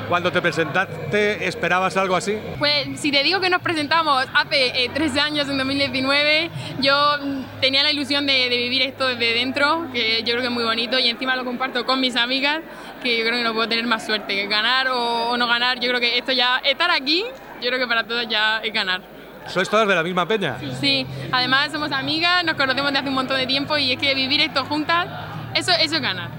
Cuando 0.09 0.33
te 0.33 0.43
presentaste, 0.43 1.47
¿esperabas 1.47 1.97
algo 1.97 2.17
así? 2.17 2.37
Pues 2.59 3.01
si 3.01 3.13
te 3.13 3.23
digo 3.23 3.39
que 3.41 3.49
nos 3.49 3.63
presentamos 3.63 4.27
hace 4.35 4.85
eh, 4.85 4.91
tres 4.93 5.17
años, 5.17 5.49
en 5.49 5.57
2019, 5.57 6.51
yo 6.81 7.19
tenía 7.63 7.85
la 7.85 7.93
ilusión 7.93 8.27
de, 8.27 8.49
vivir 8.49 8.83
esto 8.83 9.07
desde 9.07 9.35
dentro, 9.35 9.87
que 9.93 10.19
yo 10.25 10.33
creo 10.33 10.41
que 10.41 10.47
es 10.49 10.53
muy 10.53 10.65
bonito 10.65 10.99
y 10.99 11.09
encima 11.09 11.37
lo 11.37 11.45
comparto 11.45 11.87
con 11.87 12.01
mis 12.01 12.17
amigas, 12.17 12.59
que 13.05 13.17
yo 13.17 13.25
creo 13.25 13.39
que 13.39 13.45
no 13.45 13.55
puedo 13.55 13.69
tener 13.69 13.87
más 13.87 14.05
suerte, 14.05 14.35
que 14.35 14.49
ganar 14.49 14.89
o, 14.89 15.37
no 15.37 15.47
ganar, 15.47 15.79
yo 15.79 15.89
creo 15.89 16.01
que 16.01 16.19
esto 16.19 16.33
ya, 16.33 16.59
estar 16.59 16.91
aquí, 16.91 17.25
yo 17.63 17.69
creo 17.69 17.79
que 17.79 17.87
para 17.87 18.03
todos 18.03 18.27
ya 18.29 18.59
es 18.59 18.73
ganar. 18.73 19.01
¿Sois 19.47 19.71
todas 19.71 19.87
de 19.87 19.95
la 19.95 20.03
misma 20.03 20.27
peña? 20.27 20.57
Sí, 20.81 21.07
además 21.31 21.71
somos 21.71 21.93
amigas, 21.93 22.45
nos 22.45 22.57
conocemos 22.57 22.93
de 22.93 22.99
hace 22.99 23.09
un 23.09 23.15
montón 23.15 23.37
de 23.37 23.47
tiempo 23.47 23.79
y 23.79 23.93
es 23.93 23.99
que 23.99 24.13
vivir 24.17 24.41
esto 24.41 24.65
juntas, 24.65 25.07
eso, 25.55 25.71
eso 25.81 25.95
es 25.95 26.03
ganar. 26.03 26.31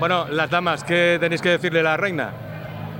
Bueno, 0.00 0.26
las 0.28 0.50
damas, 0.50 0.82
¿qué 0.82 1.18
tenéis 1.20 1.40
que 1.40 1.50
decirle 1.50 1.78
a 1.78 1.84
la 1.84 1.96
reina? 1.96 2.32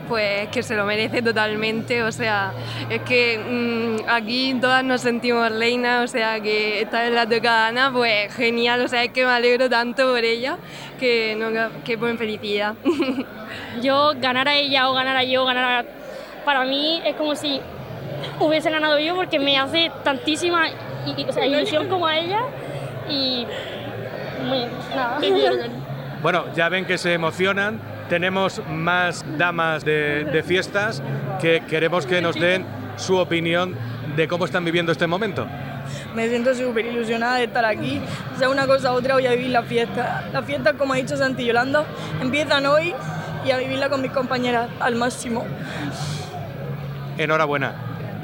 Pues 0.08 0.48
que 0.48 0.62
se 0.62 0.74
lo 0.76 0.84
merece 0.84 1.22
totalmente, 1.22 2.02
o 2.02 2.12
sea, 2.12 2.52
es 2.90 3.02
que 3.02 3.38
mm, 3.38 4.08
aquí 4.08 4.56
todas 4.60 4.84
nos 4.84 5.00
sentimos 5.00 5.50
reinas, 5.50 6.04
o 6.04 6.12
sea, 6.12 6.40
que 6.40 6.82
esta 6.82 7.02
vez 7.02 7.12
la 7.12 7.28
toca 7.28 7.66
Ana, 7.68 7.90
pues 7.92 8.34
genial, 8.34 8.82
o 8.82 8.88
sea, 8.88 9.04
es 9.04 9.12
que 9.12 9.24
me 9.24 9.32
alegro 9.32 9.68
tanto 9.68 10.10
por 10.10 10.24
ella, 10.24 10.58
que, 10.98 11.36
no, 11.36 11.50
que 11.84 11.96
buen 11.96 12.18
felicidad. 12.18 12.74
yo, 13.82 14.12
ganar 14.16 14.48
a 14.48 14.54
ella 14.54 14.88
o 14.90 14.94
ganar 14.94 15.16
a 15.16 15.24
yo, 15.24 15.44
ganar 15.44 15.84
a... 15.84 16.44
Para 16.44 16.64
mí 16.64 17.00
es 17.04 17.14
como 17.16 17.34
si 17.36 17.60
hubiese 18.40 18.70
ganado 18.70 18.98
yo 18.98 19.14
porque 19.14 19.38
me 19.38 19.58
hace 19.58 19.90
tantísima 20.02 20.68
ilusión 21.44 21.88
como 21.88 22.06
a 22.06 22.18
ella 22.18 22.40
y... 23.08 23.46
nada. 24.94 25.18
Bueno, 26.22 26.44
ya 26.54 26.68
ven 26.68 26.84
que 26.84 26.98
se 26.98 27.14
emocionan 27.14 27.91
tenemos 28.08 28.60
más 28.68 29.24
damas 29.38 29.84
de, 29.84 30.42
fiestas 30.46 31.02
que 31.40 31.62
queremos 31.68 32.06
que 32.06 32.20
nos 32.20 32.34
den 32.34 32.64
su 32.96 33.16
opinión 33.16 33.74
de 34.16 34.28
cómo 34.28 34.44
están 34.44 34.64
viviendo 34.64 34.92
este 34.92 35.06
momento. 35.06 35.46
Me 36.14 36.28
siento 36.28 36.54
súper 36.54 36.86
ilusionada 36.86 37.36
de 37.36 37.44
estar 37.44 37.64
aquí. 37.64 38.00
Sea 38.38 38.48
una 38.48 38.66
cosa 38.66 38.92
u 38.92 38.96
otra, 38.96 39.14
voy 39.14 39.26
a 39.26 39.32
vivir 39.32 39.50
la 39.50 39.62
fiesta. 39.62 40.24
La 40.32 40.42
fiesta, 40.42 40.74
como 40.74 40.92
ha 40.92 40.96
dicho 40.96 41.16
Santi 41.16 41.44
Yolanda, 41.44 41.84
empiezan 42.20 42.66
hoy 42.66 42.94
y 43.44 43.50
a 43.50 43.58
vivirla 43.58 43.88
con 43.88 44.02
mis 44.02 44.12
compañeras 44.12 44.68
al 44.80 44.94
máximo. 44.96 45.44
Enhorabuena. 47.18 47.74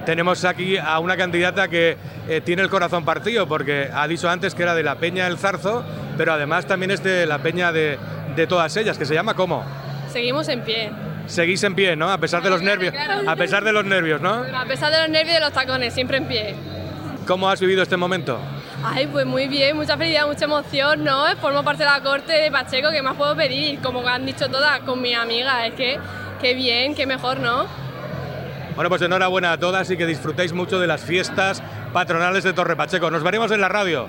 Tenemos 0.07 0.45
aquí 0.45 0.79
a 0.79 0.99
una 1.01 1.17
candidata 1.17 1.69
que 1.69 1.97
eh, 2.29 2.41
tiene 2.41 2.62
el 2.62 2.71
corazón 2.71 3.05
partido 3.05 3.47
porque 3.47 3.91
ha 3.93 4.09
dicho 4.09 4.29
antes 4.29 4.55
que 4.55 4.62
era 4.62 4.75
de 4.75 4.83
la 4.83 4.95
Peña 4.95 5.25
del 5.25 5.38
Zarzo, 5.38 5.85
pero 6.17 6.33
además 6.33 6.67
también 6.67 6.91
es 6.91 7.03
de 7.03 7.27
la 7.27 7.38
Peña 7.38 7.73
de, 7.73 7.99
de 8.38 8.46
todas 8.46 8.77
ellas, 8.77 8.96
que 8.96 9.05
se 9.05 9.14
llama 9.14 9.35
¿cómo? 9.35 9.64
Seguimos 10.12 10.48
en 10.48 10.62
pie. 10.62 10.90
Seguís 11.27 11.62
en 11.64 11.74
pie, 11.74 11.96
¿no? 11.96 12.11
A 12.11 12.18
pesar 12.18 12.42
de 12.42 12.51
los 12.51 12.62
nervios. 12.62 12.94
A 13.27 13.37
pesar 13.37 13.62
de 13.64 13.72
los 13.72 13.85
nervios, 13.85 14.20
¿no? 14.20 14.44
A 14.55 14.64
pesar 14.64 14.90
de 14.90 15.01
los 15.01 15.11
nervios 15.11 15.33
y 15.33 15.35
de 15.35 15.40
los 15.40 15.53
tacones, 15.53 15.92
siempre 15.92 16.16
en 16.16 16.27
pie. 16.27 16.55
¿Cómo 17.27 17.51
has 17.51 17.61
vivido 17.61 17.83
este 17.83 17.98
momento? 17.98 18.40
Ay, 18.83 19.07
pues 19.07 19.27
muy 19.27 19.48
bien, 19.48 19.77
mucha 19.77 19.98
felicidad, 19.98 20.27
mucha 20.27 20.44
emoción, 20.46 21.05
¿no? 21.05 21.24
Formo 21.37 21.62
parte 21.62 21.83
de 21.83 21.90
la 21.90 22.01
corte 22.01 22.33
de 22.33 22.51
Pacheco, 22.51 22.90
¿qué 22.90 23.03
más 23.03 23.16
puedo 23.16 23.37
pedir? 23.37 23.81
Como 23.81 24.07
han 24.07 24.24
dicho 24.24 24.48
todas, 24.48 24.81
con 24.81 25.03
mi 25.03 25.14
amiga, 25.14 25.66
es 25.66 25.74
que 25.74 25.98
qué 26.40 26.55
bien, 26.55 26.94
qué 26.94 27.05
mejor, 27.05 27.40
¿no? 27.40 27.66
Bueno, 28.77 28.88
pues 28.88 29.03
enhorabuena 29.03 29.53
a 29.53 29.59
todas 29.59 29.90
y 29.90 29.96
que 29.96 30.07
disfrutéis 30.07 30.53
mucho 30.53 30.79
de 30.79 30.87
las 30.87 31.03
fiestas 31.03 31.62
patronales 31.92 32.44
de 32.44 32.53
Torre 32.53 32.77
Pacheco. 32.77 33.11
Nos 33.11 33.24
veremos 33.24 33.51
en 33.51 33.61
la 33.61 33.68
radio. 33.68 34.09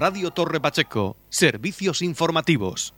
Radio 0.00 0.30
Torre 0.30 0.60
Pacheco, 0.60 1.16
servicios 1.28 2.02
informativos. 2.02 2.94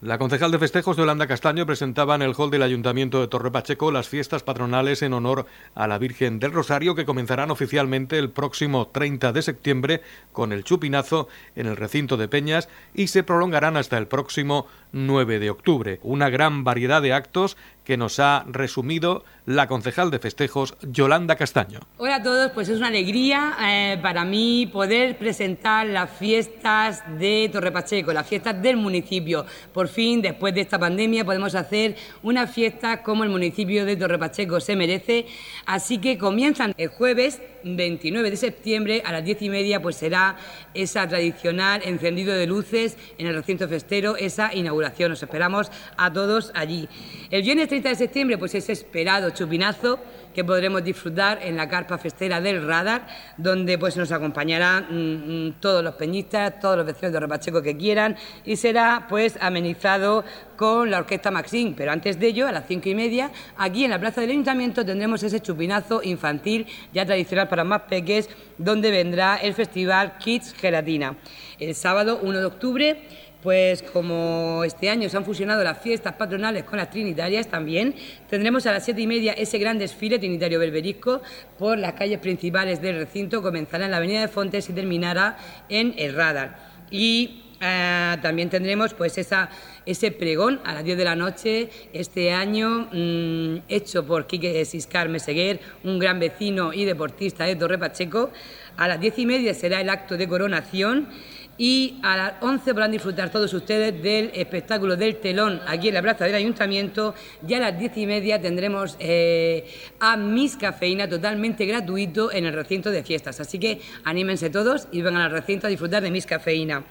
La 0.00 0.18
concejal 0.18 0.50
de 0.50 0.58
festejos 0.58 0.96
de 0.96 1.04
Holanda 1.04 1.28
Castaño 1.28 1.64
presentaba 1.64 2.16
en 2.16 2.22
el 2.22 2.34
hall 2.36 2.50
del 2.50 2.64
Ayuntamiento 2.64 3.20
de 3.20 3.28
Torre 3.28 3.52
Pacheco 3.52 3.92
las 3.92 4.08
fiestas 4.08 4.42
patronales 4.42 5.02
en 5.02 5.12
honor 5.12 5.46
a 5.76 5.86
la 5.86 5.98
Virgen 5.98 6.40
del 6.40 6.52
Rosario 6.52 6.96
que 6.96 7.06
comenzarán 7.06 7.52
oficialmente 7.52 8.18
el 8.18 8.30
próximo 8.30 8.88
30 8.88 9.32
de 9.32 9.42
septiembre 9.42 10.02
con 10.32 10.52
el 10.52 10.64
chupinazo 10.64 11.28
en 11.54 11.66
el 11.66 11.76
recinto 11.76 12.16
de 12.16 12.26
Peñas 12.26 12.68
y 12.92 13.06
se 13.06 13.22
prolongarán 13.22 13.76
hasta 13.76 13.96
el 13.96 14.08
próximo 14.08 14.66
9 14.96 15.38
de 15.38 15.50
octubre. 15.50 16.00
Una 16.02 16.30
gran 16.30 16.64
variedad 16.64 17.02
de 17.02 17.12
actos 17.12 17.56
que 17.84 17.96
nos 17.96 18.18
ha 18.18 18.44
resumido 18.48 19.24
la 19.44 19.68
concejal 19.68 20.10
de 20.10 20.18
festejos, 20.18 20.74
Yolanda 20.82 21.36
Castaño. 21.36 21.80
Hola 21.98 22.16
a 22.16 22.22
todos, 22.22 22.50
pues 22.50 22.68
es 22.68 22.78
una 22.78 22.88
alegría 22.88 23.56
eh, 23.62 23.98
para 24.02 24.24
mí 24.24 24.68
poder 24.72 25.16
presentar 25.18 25.86
las 25.86 26.10
fiestas 26.10 27.04
de 27.18 27.48
Torre 27.52 27.70
Pacheco, 27.70 28.12
las 28.12 28.26
fiestas 28.26 28.60
del 28.60 28.76
municipio. 28.76 29.46
Por 29.72 29.86
fin, 29.86 30.20
después 30.20 30.52
de 30.52 30.62
esta 30.62 30.80
pandemia, 30.80 31.24
podemos 31.24 31.54
hacer 31.54 31.94
una 32.24 32.48
fiesta 32.48 33.04
como 33.04 33.22
el 33.22 33.30
municipio 33.30 33.84
de 33.84 33.96
Torre 33.96 34.18
Pacheco 34.18 34.58
se 34.60 34.74
merece. 34.74 35.26
Así 35.66 35.98
que 35.98 36.18
comienzan 36.18 36.74
el 36.76 36.88
jueves 36.88 37.40
29 37.62 38.30
de 38.30 38.36
septiembre 38.36 39.02
a 39.04 39.12
las 39.12 39.24
10 39.24 39.42
y 39.42 39.50
media, 39.50 39.80
pues 39.80 39.96
será 39.96 40.36
esa 40.74 41.06
tradicional 41.06 41.82
encendido 41.84 42.34
de 42.34 42.46
luces 42.46 42.96
en 43.18 43.28
el 43.28 43.34
recinto 43.34 43.68
festero, 43.68 44.16
esa 44.16 44.52
inauguración. 44.52 44.85
Os 44.86 45.22
esperamos 45.22 45.70
a 45.96 46.12
todos 46.12 46.50
allí. 46.54 46.88
El 47.30 47.42
viernes 47.42 47.68
30 47.68 47.90
de 47.90 47.94
septiembre, 47.94 48.38
pues 48.38 48.54
es 48.54 48.68
esperado 48.68 49.30
chupinazo 49.30 49.98
que 50.36 50.44
podremos 50.44 50.84
disfrutar 50.84 51.38
en 51.42 51.56
la 51.56 51.66
carpa 51.66 51.96
festera 51.96 52.42
del 52.42 52.66
Radar, 52.66 53.06
donde 53.38 53.78
pues 53.78 53.96
nos 53.96 54.12
acompañarán 54.12 54.86
mm, 54.90 55.46
mm, 55.46 55.52
todos 55.60 55.82
los 55.82 55.94
peñistas, 55.94 56.60
todos 56.60 56.76
los 56.76 56.84
vecinos 56.84 57.12
de 57.12 57.20
Repacheco 57.20 57.62
que 57.62 57.74
quieran 57.74 58.16
y 58.44 58.56
será 58.56 59.06
pues 59.08 59.38
amenizado 59.40 60.24
con 60.56 60.90
la 60.90 60.98
orquesta 60.98 61.30
Maxim. 61.30 61.74
Pero 61.74 61.90
antes 61.90 62.20
de 62.20 62.26
ello, 62.26 62.46
a 62.46 62.52
las 62.52 62.66
cinco 62.66 62.90
y 62.90 62.94
media, 62.94 63.30
aquí 63.56 63.84
en 63.84 63.90
la 63.90 63.98
Plaza 63.98 64.20
del 64.20 64.30
Ayuntamiento 64.30 64.84
tendremos 64.84 65.22
ese 65.22 65.40
chupinazo 65.40 66.02
infantil 66.02 66.66
ya 66.92 67.06
tradicional 67.06 67.48
para 67.48 67.64
más 67.64 67.82
peques, 67.88 68.28
donde 68.58 68.90
vendrá 68.90 69.36
el 69.36 69.54
festival 69.54 70.18
Kids 70.18 70.52
Gelatina. 70.52 71.16
El 71.58 71.74
sábado 71.74 72.20
1 72.22 72.38
de 72.38 72.44
octubre 72.44 73.02
pues 73.46 73.80
como 73.80 74.64
este 74.64 74.90
año 74.90 75.08
se 75.08 75.16
han 75.16 75.24
fusionado 75.24 75.62
las 75.62 75.78
fiestas 75.78 76.14
patronales 76.14 76.64
con 76.64 76.78
las 76.78 76.90
trinitarias 76.90 77.46
también, 77.46 77.94
tendremos 78.28 78.66
a 78.66 78.72
las 78.72 78.84
siete 78.84 79.02
y 79.02 79.06
media 79.06 79.34
ese 79.34 79.56
gran 79.58 79.78
desfile 79.78 80.18
trinitario 80.18 80.58
berberisco 80.58 81.22
por 81.56 81.78
las 81.78 81.92
calles 81.92 82.18
principales 82.18 82.82
del 82.82 82.96
recinto, 82.96 83.42
comenzará 83.42 83.84
en 83.84 83.92
la 83.92 83.98
Avenida 83.98 84.20
de 84.20 84.26
Fontes 84.26 84.68
y 84.68 84.72
terminará 84.72 85.38
en 85.68 85.94
el 85.96 86.16
Radar. 86.16 86.56
Y 86.90 87.44
eh, 87.60 88.16
también 88.20 88.50
tendremos 88.50 88.94
pues 88.94 89.16
esa, 89.16 89.48
ese 89.86 90.10
pregón 90.10 90.60
a 90.64 90.74
las 90.74 90.82
10 90.82 90.98
de 90.98 91.04
la 91.04 91.14
noche 91.14 91.70
este 91.92 92.32
año 92.32 92.88
mm, 92.90 93.58
hecho 93.68 94.04
por 94.04 94.26
Quique 94.26 94.64
Siscar 94.64 95.08
Meseguer, 95.08 95.60
un 95.84 96.00
gran 96.00 96.18
vecino 96.18 96.72
y 96.72 96.84
deportista 96.84 97.44
de 97.44 97.54
Torre 97.54 97.78
Pacheco. 97.78 98.32
A 98.76 98.88
las 98.88 99.00
diez 99.00 99.16
y 99.20 99.24
media 99.24 99.54
será 99.54 99.80
el 99.80 99.88
acto 99.88 100.16
de 100.16 100.26
coronación 100.26 101.08
y 101.58 101.98
a 102.02 102.16
las 102.16 102.32
11 102.40 102.72
podrán 102.72 102.90
disfrutar 102.90 103.30
todos 103.30 103.52
ustedes 103.54 104.02
del 104.02 104.30
espectáculo 104.34 104.96
del 104.96 105.16
telón 105.16 105.60
aquí 105.66 105.88
en 105.88 105.94
la 105.94 106.02
plaza 106.02 106.24
del 106.24 106.34
ayuntamiento 106.34 107.14
y 107.46 107.54
a 107.54 107.60
las 107.60 107.78
10 107.78 107.96
y 107.96 108.06
media 108.06 108.40
tendremos 108.40 108.96
eh, 108.98 109.66
a 110.00 110.16
Miss 110.16 110.56
Cafeína 110.56 111.08
totalmente 111.08 111.64
gratuito 111.64 112.30
en 112.32 112.46
el 112.46 112.52
recinto 112.52 112.90
de 112.90 113.02
fiestas. 113.02 113.40
Así 113.40 113.58
que 113.58 113.80
anímense 114.04 114.50
todos 114.50 114.88
y 114.92 115.02
vengan 115.02 115.22
al 115.22 115.30
recinto 115.30 115.66
a 115.66 115.70
disfrutar 115.70 116.02
de 116.02 116.10
Miss 116.10 116.26
Cafeína. 116.26 116.84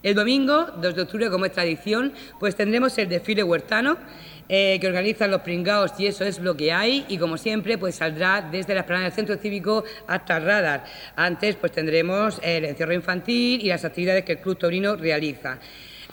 El 0.00 0.14
domingo, 0.14 0.66
2 0.80 0.94
de 0.94 1.02
octubre, 1.02 1.28
como 1.28 1.44
es 1.44 1.52
tradición, 1.52 2.12
pues 2.38 2.54
tendremos 2.54 2.96
el 2.98 3.08
desfile 3.08 3.42
huertano 3.42 3.98
eh, 4.48 4.78
que 4.80 4.86
organizan 4.86 5.30
los 5.30 5.42
pringaos 5.42 5.92
y 5.98 6.06
eso 6.06 6.24
es 6.24 6.38
lo 6.38 6.56
que 6.56 6.72
hay 6.72 7.04
y 7.08 7.18
como 7.18 7.36
siempre 7.36 7.76
pues 7.76 7.96
saldrá 7.96 8.40
desde 8.40 8.74
la 8.74 8.80
esplanada 8.80 9.08
del 9.08 9.14
centro 9.14 9.36
cívico 9.36 9.84
hasta 10.06 10.38
radar. 10.40 10.84
Antes 11.16 11.56
pues 11.56 11.72
tendremos 11.72 12.40
el 12.42 12.64
encierro 12.64 12.94
infantil 12.94 13.60
y 13.62 13.68
las 13.68 13.84
actividades 13.84 14.24
que 14.24 14.32
el 14.32 14.38
Club 14.38 14.58
Torino 14.58 14.96
realiza. 14.96 15.58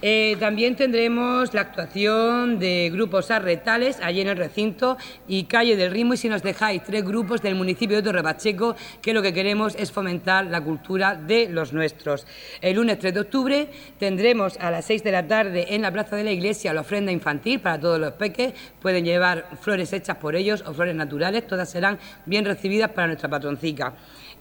Eh, 0.01 0.35
también 0.39 0.75
tendremos 0.75 1.53
la 1.53 1.61
actuación 1.61 2.59
de 2.59 2.89
grupos 2.91 3.31
arretales 3.31 3.97
allí 4.01 4.19
en 4.19 4.27
el 4.27 4.35
recinto 4.35 4.97
y 5.25 5.45
Calle 5.45 5.77
del 5.77 5.91
Ritmo 5.91 6.15
y 6.15 6.17
si 6.17 6.27
nos 6.27 6.43
dejáis 6.43 6.83
tres 6.83 7.03
grupos 7.03 7.41
del 7.41 7.55
municipio 7.55 7.95
de 7.95 8.03
Torrepacheco 8.03 8.75
que 9.01 9.13
lo 9.13 9.21
que 9.21 9.33
queremos 9.33 9.73
es 9.75 9.93
fomentar 9.93 10.47
la 10.47 10.59
cultura 10.61 11.15
de 11.15 11.47
los 11.47 11.71
nuestros. 11.71 12.27
El 12.61 12.75
lunes 12.75 12.99
3 12.99 13.13
de 13.13 13.19
octubre 13.21 13.69
tendremos 13.97 14.57
a 14.57 14.69
las 14.69 14.83
6 14.85 15.01
de 15.01 15.11
la 15.11 15.25
tarde 15.27 15.73
en 15.73 15.81
la 15.81 15.91
plaza 15.91 16.17
de 16.17 16.25
la 16.25 16.31
iglesia 16.31 16.73
la 16.73 16.81
ofrenda 16.81 17.13
infantil 17.13 17.61
para 17.61 17.79
todos 17.79 17.99
los 17.99 18.11
peques. 18.13 18.53
Pueden 18.81 19.05
llevar 19.05 19.47
flores 19.61 19.93
hechas 19.93 20.17
por 20.17 20.35
ellos 20.35 20.63
o 20.67 20.73
flores 20.73 20.95
naturales, 20.95 21.47
todas 21.47 21.69
serán 21.69 21.99
bien 22.25 22.43
recibidas 22.43 22.91
para 22.91 23.07
nuestra 23.07 23.29
patroncica. 23.29 23.93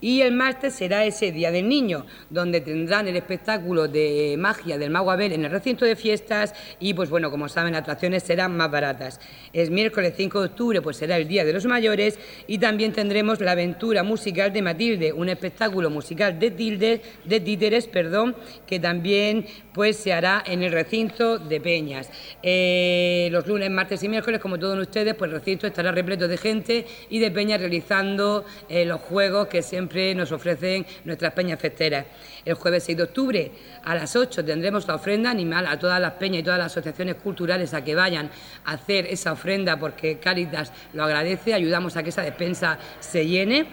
Y 0.04 0.20
el 0.20 0.32
martes 0.32 0.74
será 0.74 1.06
ese 1.06 1.32
Día 1.32 1.50
del 1.50 1.66
Niño, 1.66 2.04
donde 2.28 2.60
tendrán 2.60 3.08
el 3.08 3.16
espectáculo 3.16 3.88
de 3.88 4.36
magia 4.38 4.76
del 4.76 4.90
Mago 4.90 5.10
Abel 5.10 5.32
en 5.32 5.46
el 5.46 5.50
recinto 5.50 5.86
de 5.86 5.96
fiestas 5.96 6.52
y, 6.78 6.92
pues 6.92 7.08
bueno, 7.08 7.30
como 7.30 7.48
saben, 7.48 7.74
atracciones 7.74 8.22
serán 8.22 8.54
más 8.54 8.70
baratas. 8.70 9.18
Es 9.54 9.70
miércoles 9.70 10.12
5 10.14 10.40
de 10.40 10.46
octubre, 10.48 10.82
pues 10.82 10.98
será 10.98 11.16
el 11.16 11.26
Día 11.26 11.46
de 11.46 11.54
los 11.54 11.64
Mayores 11.64 12.18
y 12.46 12.58
también 12.58 12.92
tendremos 12.92 13.40
la 13.40 13.52
aventura 13.52 14.02
musical 14.02 14.52
de 14.52 14.60
Matilde, 14.60 15.10
un 15.10 15.30
espectáculo 15.30 15.88
musical 15.88 16.38
de, 16.38 16.50
tilde, 16.50 17.00
de 17.24 17.40
títeres, 17.40 17.86
perdón, 17.86 18.36
que 18.66 18.78
también 18.78 19.46
pues 19.72 19.96
se 19.96 20.12
hará 20.12 20.44
en 20.46 20.62
el 20.62 20.72
recinto 20.72 21.38
de 21.38 21.62
Peñas. 21.62 22.10
Eh, 22.42 23.30
los 23.32 23.46
lunes, 23.46 23.70
martes 23.70 24.02
y 24.02 24.10
miércoles, 24.10 24.38
como 24.38 24.58
todos 24.58 24.78
ustedes, 24.78 25.14
pues 25.14 25.30
el 25.30 25.38
recinto 25.38 25.66
estará 25.66 25.92
repleto 25.92 26.28
de 26.28 26.36
gente 26.36 26.86
y 27.08 27.20
de 27.20 27.30
Peñas 27.30 27.58
realizando 27.58 28.44
eh, 28.68 28.84
los 28.84 29.00
juegos 29.00 29.48
que 29.48 29.62
siempre 29.62 29.93
nos 30.14 30.33
ofrecen 30.33 30.85
nuestras 31.04 31.33
peñas 31.33 31.61
festeras. 31.61 32.07
El 32.44 32.54
jueves 32.54 32.85
6 32.85 32.96
de 32.96 33.02
octubre 33.04 33.52
a 33.85 33.94
las 33.94 34.16
8 34.16 34.44
tendremos 34.44 34.87
la 34.88 34.96
ofrenda 34.96 35.30
animal 35.30 35.66
a 35.66 35.78
todas 35.78 36.00
las 36.00 36.14
peñas 36.14 36.40
y 36.40 36.42
todas 36.42 36.59
las 36.59 36.72
asociaciones 36.72 37.16
culturales 37.16 37.72
a 37.74 37.85
que 37.85 37.94
vayan 37.94 38.30
a 38.64 38.72
hacer 38.72 39.07
esa 39.07 39.33
ofrenda 39.33 39.78
porque 39.78 40.18
Cáritas 40.18 40.72
lo 40.92 41.04
agradece, 41.04 41.54
ayudamos 41.54 41.96
a 41.96 42.02
que 42.02 42.11
esa 42.11 42.22
despensa 42.22 42.78
se 43.00 43.26
llene. 43.26 43.66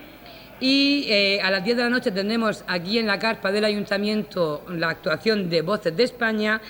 Y 0.60 1.05
eh, 1.10 1.41
a 1.41 1.49
las 1.49 1.63
10 1.63 1.77
de 1.77 1.84
la 1.84 1.89
noche 1.89 2.12
tendremos 2.12 2.63
aquí 2.67 2.99
en 2.99 3.07
la 3.07 3.17
carpa 3.17 3.51
del 3.51 3.65
ayuntamiento 3.65 4.63
la 4.69 4.89
actuación 4.89 5.49
de 5.49 5.63
Voces 5.63 5.97
de 5.97 6.03
España 6.03 6.62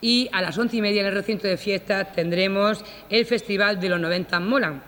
y 0.00 0.28
a 0.32 0.40
las 0.40 0.56
once 0.56 0.76
y 0.76 0.80
media 0.80 1.00
en 1.00 1.08
el 1.08 1.14
recinto 1.14 1.46
de 1.46 1.56
fiestas 1.56 2.12
tendremos 2.12 2.84
el 3.10 3.26
Festival 3.26 3.80
de 3.80 3.88
los 3.88 4.00
90 4.00 4.40
Molan 4.40 4.82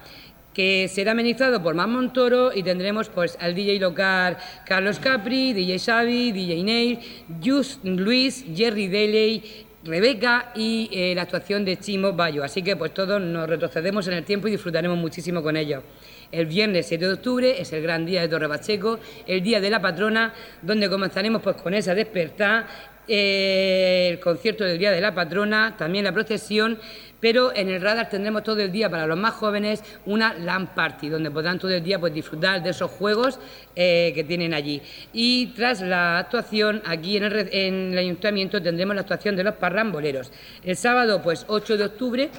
que 0.54 0.88
será 0.88 1.12
amenizado 1.12 1.62
por 1.62 1.74
Más 1.74 1.88
Montoro 1.88 2.52
y 2.54 2.62
tendremos 2.62 3.08
pues 3.08 3.36
al 3.40 3.54
DJ 3.54 3.78
local 3.78 4.36
Carlos 4.66 4.98
Capri, 4.98 5.52
DJ 5.52 5.78
Xavi, 5.78 6.32
DJ 6.32 6.62
Neil, 6.62 6.98
Just 7.42 7.84
Luis, 7.84 8.44
Jerry 8.54 8.88
Daley, 8.88 9.66
Rebeca 9.84 10.52
y 10.54 10.88
eh, 10.92 11.14
la 11.14 11.22
actuación 11.22 11.64
de 11.64 11.76
Chimo 11.76 12.12
Bayo. 12.12 12.44
Así 12.44 12.62
que 12.62 12.76
pues 12.76 12.94
todos 12.94 13.20
nos 13.20 13.48
retrocedemos 13.48 14.06
en 14.06 14.14
el 14.14 14.24
tiempo 14.24 14.46
y 14.46 14.52
disfrutaremos 14.52 14.96
muchísimo 14.96 15.42
con 15.42 15.56
ellos. 15.56 15.82
El 16.30 16.46
viernes 16.46 16.86
7 16.86 17.04
de 17.04 17.12
octubre 17.12 17.60
es 17.60 17.72
el 17.72 17.82
gran 17.82 18.06
día 18.06 18.22
de 18.22 18.28
Torre 18.28 18.48
Pacheco, 18.48 19.00
el 19.26 19.42
día 19.42 19.60
de 19.60 19.68
la 19.68 19.82
patrona, 19.82 20.32
donde 20.62 20.88
comenzaremos 20.88 21.42
pues 21.42 21.56
con 21.56 21.74
esa 21.74 21.94
despertar, 21.94 22.66
el 23.08 24.20
concierto 24.20 24.64
del 24.64 24.78
día 24.78 24.90
de 24.90 25.00
la 25.00 25.14
patrona, 25.14 25.74
también 25.76 26.04
la 26.04 26.12
procesión, 26.12 26.78
pero 27.22 27.54
en 27.54 27.68
el 27.68 27.80
radar 27.80 28.08
tendremos 28.08 28.42
todo 28.42 28.58
el 28.58 28.72
día 28.72 28.90
para 28.90 29.06
los 29.06 29.16
más 29.16 29.34
jóvenes 29.34 29.82
una 30.06 30.34
LAN 30.34 30.74
party, 30.74 31.08
donde 31.08 31.30
podrán 31.30 31.58
todo 31.58 31.70
el 31.70 31.82
día 31.82 32.00
pues, 32.00 32.12
disfrutar 32.12 32.62
de 32.62 32.70
esos 32.70 32.90
juegos 32.90 33.38
eh, 33.76 34.10
que 34.12 34.24
tienen 34.24 34.52
allí. 34.52 34.82
Y 35.12 35.46
tras 35.54 35.80
la 35.82 36.18
actuación, 36.18 36.82
aquí 36.84 37.16
en 37.16 37.24
el, 37.24 37.48
en 37.52 37.92
el 37.92 37.98
ayuntamiento 37.98 38.60
tendremos 38.60 38.96
la 38.96 39.02
actuación 39.02 39.36
de 39.36 39.44
los 39.44 39.54
parramboleros. 39.54 40.32
El 40.64 40.76
sábado, 40.76 41.22
pues 41.22 41.44
8 41.46 41.76
de 41.76 41.84
octubre, 41.84 42.30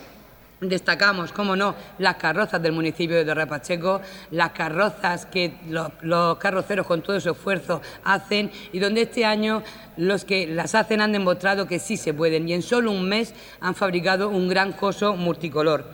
Destacamos, 0.61 1.33
como 1.33 1.55
no, 1.55 1.75
las 1.99 2.15
carrozas 2.15 2.61
del 2.61 2.71
municipio 2.71 3.17
de 3.17 3.25
Torre 3.25 3.47
Pacheco, 3.47 4.01
las 4.31 4.51
carrozas 4.51 5.25
que 5.25 5.55
los, 5.67 6.37
carroceros 6.37 6.87
con 6.87 7.01
todo 7.01 7.19
su 7.19 7.31
esfuerzo 7.31 7.81
hacen 8.03 8.49
y 8.71 8.79
donde 8.79 9.01
este 9.01 9.25
año 9.25 9.61
los 9.97 10.23
que 10.23 10.47
las 10.47 10.73
hacen 10.75 11.01
han 11.01 11.11
demostrado 11.11 11.67
que 11.67 11.79
sí 11.79 11.97
se 11.97 12.13
pueden 12.13 12.47
y 12.47 12.53
en 12.53 12.61
solo 12.61 12.91
un 12.91 13.09
mes 13.09 13.33
han 13.59 13.75
fabricado 13.75 14.29
un 14.29 14.47
gran 14.47 14.71
coso 14.71 15.15
multicolor. 15.15 15.85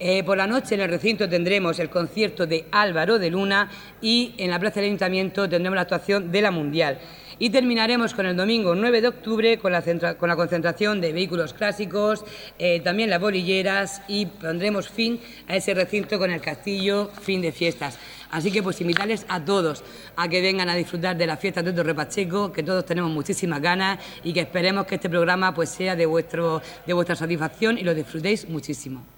Eh, 0.00 0.22
por 0.22 0.36
la 0.36 0.46
noche 0.46 0.76
en 0.76 0.80
el 0.82 0.90
recinto 0.90 1.28
tendremos 1.28 1.78
el 1.80 1.90
concierto 1.90 2.46
de 2.46 2.66
Álvaro 2.70 3.18
de 3.18 3.30
Luna 3.30 3.68
y 4.00 4.32
en 4.38 4.50
la 4.50 4.58
Plaza 4.60 4.76
del 4.76 4.90
Ayuntamiento 4.90 5.48
tendremos 5.48 5.74
la 5.74 5.82
actuación 5.82 6.30
de 6.30 6.42
la 6.42 6.52
Mundial. 6.52 6.98
Y 7.40 7.50
terminaremos 7.50 8.14
con 8.14 8.26
el 8.26 8.36
domingo 8.36 8.74
9 8.74 9.00
de 9.00 9.08
octubre 9.08 9.58
con 9.58 9.70
la, 9.70 9.82
con 10.16 10.28
la 10.28 10.34
concentración 10.34 11.00
de 11.00 11.12
vehículos 11.12 11.54
clásicos, 11.54 12.24
eh, 12.58 12.80
también 12.80 13.10
las 13.10 13.20
bolilleras 13.20 14.02
y 14.08 14.26
pondremos 14.26 14.88
fin 14.88 15.20
a 15.46 15.54
ese 15.54 15.72
recinto 15.72 16.18
con 16.18 16.32
el 16.32 16.40
castillo 16.40 17.10
fin 17.22 17.40
de 17.40 17.52
fiestas. 17.52 17.96
Así 18.30 18.50
que 18.50 18.62
pues 18.62 18.80
invitarles 18.80 19.24
a 19.28 19.44
todos 19.44 19.84
a 20.16 20.28
que 20.28 20.42
vengan 20.42 20.68
a 20.68 20.74
disfrutar 20.74 21.16
de 21.16 21.26
las 21.26 21.38
fiestas 21.38 21.64
de 21.64 21.72
Torre 21.72 21.94
Pacheco, 21.94 22.52
que 22.52 22.62
todos 22.64 22.84
tenemos 22.84 23.10
muchísimas 23.10 23.62
ganas 23.62 24.00
y 24.24 24.32
que 24.32 24.40
esperemos 24.40 24.86
que 24.86 24.96
este 24.96 25.08
programa 25.08 25.54
pues 25.54 25.68
sea 25.68 25.94
de, 25.94 26.06
vuestro, 26.06 26.60
de 26.86 26.92
vuestra 26.92 27.14
satisfacción 27.14 27.78
y 27.78 27.84
lo 27.84 27.94
disfrutéis 27.94 28.48
muchísimo. 28.48 29.17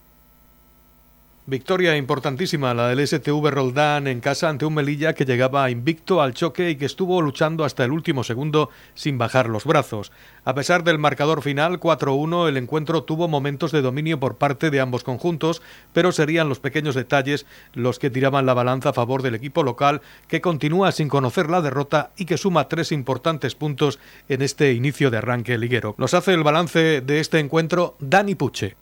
Victoria 1.47 1.97
importantísima 1.97 2.75
la 2.75 2.87
del 2.87 3.07
STV 3.07 3.49
Roldán 3.49 4.05
en 4.05 4.19
casa 4.19 4.47
ante 4.47 4.63
un 4.63 4.75
Melilla 4.75 5.15
que 5.15 5.25
llegaba 5.25 5.71
invicto 5.71 6.21
al 6.21 6.35
choque 6.35 6.69
y 6.69 6.75
que 6.75 6.85
estuvo 6.85 7.19
luchando 7.19 7.65
hasta 7.65 7.83
el 7.83 7.91
último 7.91 8.23
segundo 8.23 8.69
sin 8.93 9.17
bajar 9.17 9.49
los 9.49 9.65
brazos. 9.65 10.11
A 10.45 10.53
pesar 10.53 10.83
del 10.83 10.99
marcador 10.99 11.41
final 11.41 11.79
4-1, 11.79 12.47
el 12.47 12.57
encuentro 12.57 13.05
tuvo 13.05 13.27
momentos 13.27 13.71
de 13.71 13.81
dominio 13.81 14.19
por 14.19 14.37
parte 14.37 14.69
de 14.69 14.81
ambos 14.81 15.03
conjuntos, 15.03 15.63
pero 15.93 16.11
serían 16.11 16.47
los 16.47 16.59
pequeños 16.59 16.93
detalles 16.93 17.47
los 17.73 17.97
que 17.97 18.11
tiraban 18.11 18.45
la 18.45 18.53
balanza 18.53 18.89
a 18.89 18.93
favor 18.93 19.23
del 19.23 19.33
equipo 19.33 19.63
local 19.63 20.01
que 20.27 20.41
continúa 20.41 20.91
sin 20.91 21.09
conocer 21.09 21.49
la 21.49 21.63
derrota 21.63 22.11
y 22.17 22.25
que 22.25 22.37
suma 22.37 22.67
tres 22.67 22.91
importantes 22.91 23.55
puntos 23.55 23.97
en 24.29 24.43
este 24.43 24.73
inicio 24.73 25.09
de 25.09 25.17
arranque 25.17 25.57
liguero. 25.57 25.95
Nos 25.97 26.13
hace 26.13 26.35
el 26.35 26.43
balance 26.43 27.01
de 27.01 27.19
este 27.19 27.39
encuentro 27.39 27.95
Dani 27.99 28.35
Puche. 28.35 28.75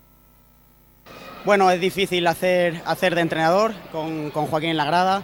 Bueno, 1.42 1.70
es 1.70 1.80
difícil 1.80 2.26
hacer, 2.26 2.82
hacer 2.84 3.14
de 3.14 3.22
entrenador 3.22 3.72
con, 3.90 4.30
Joaquín 4.30 4.68
en 4.68 4.76
la 4.76 4.84
grada, 4.84 5.22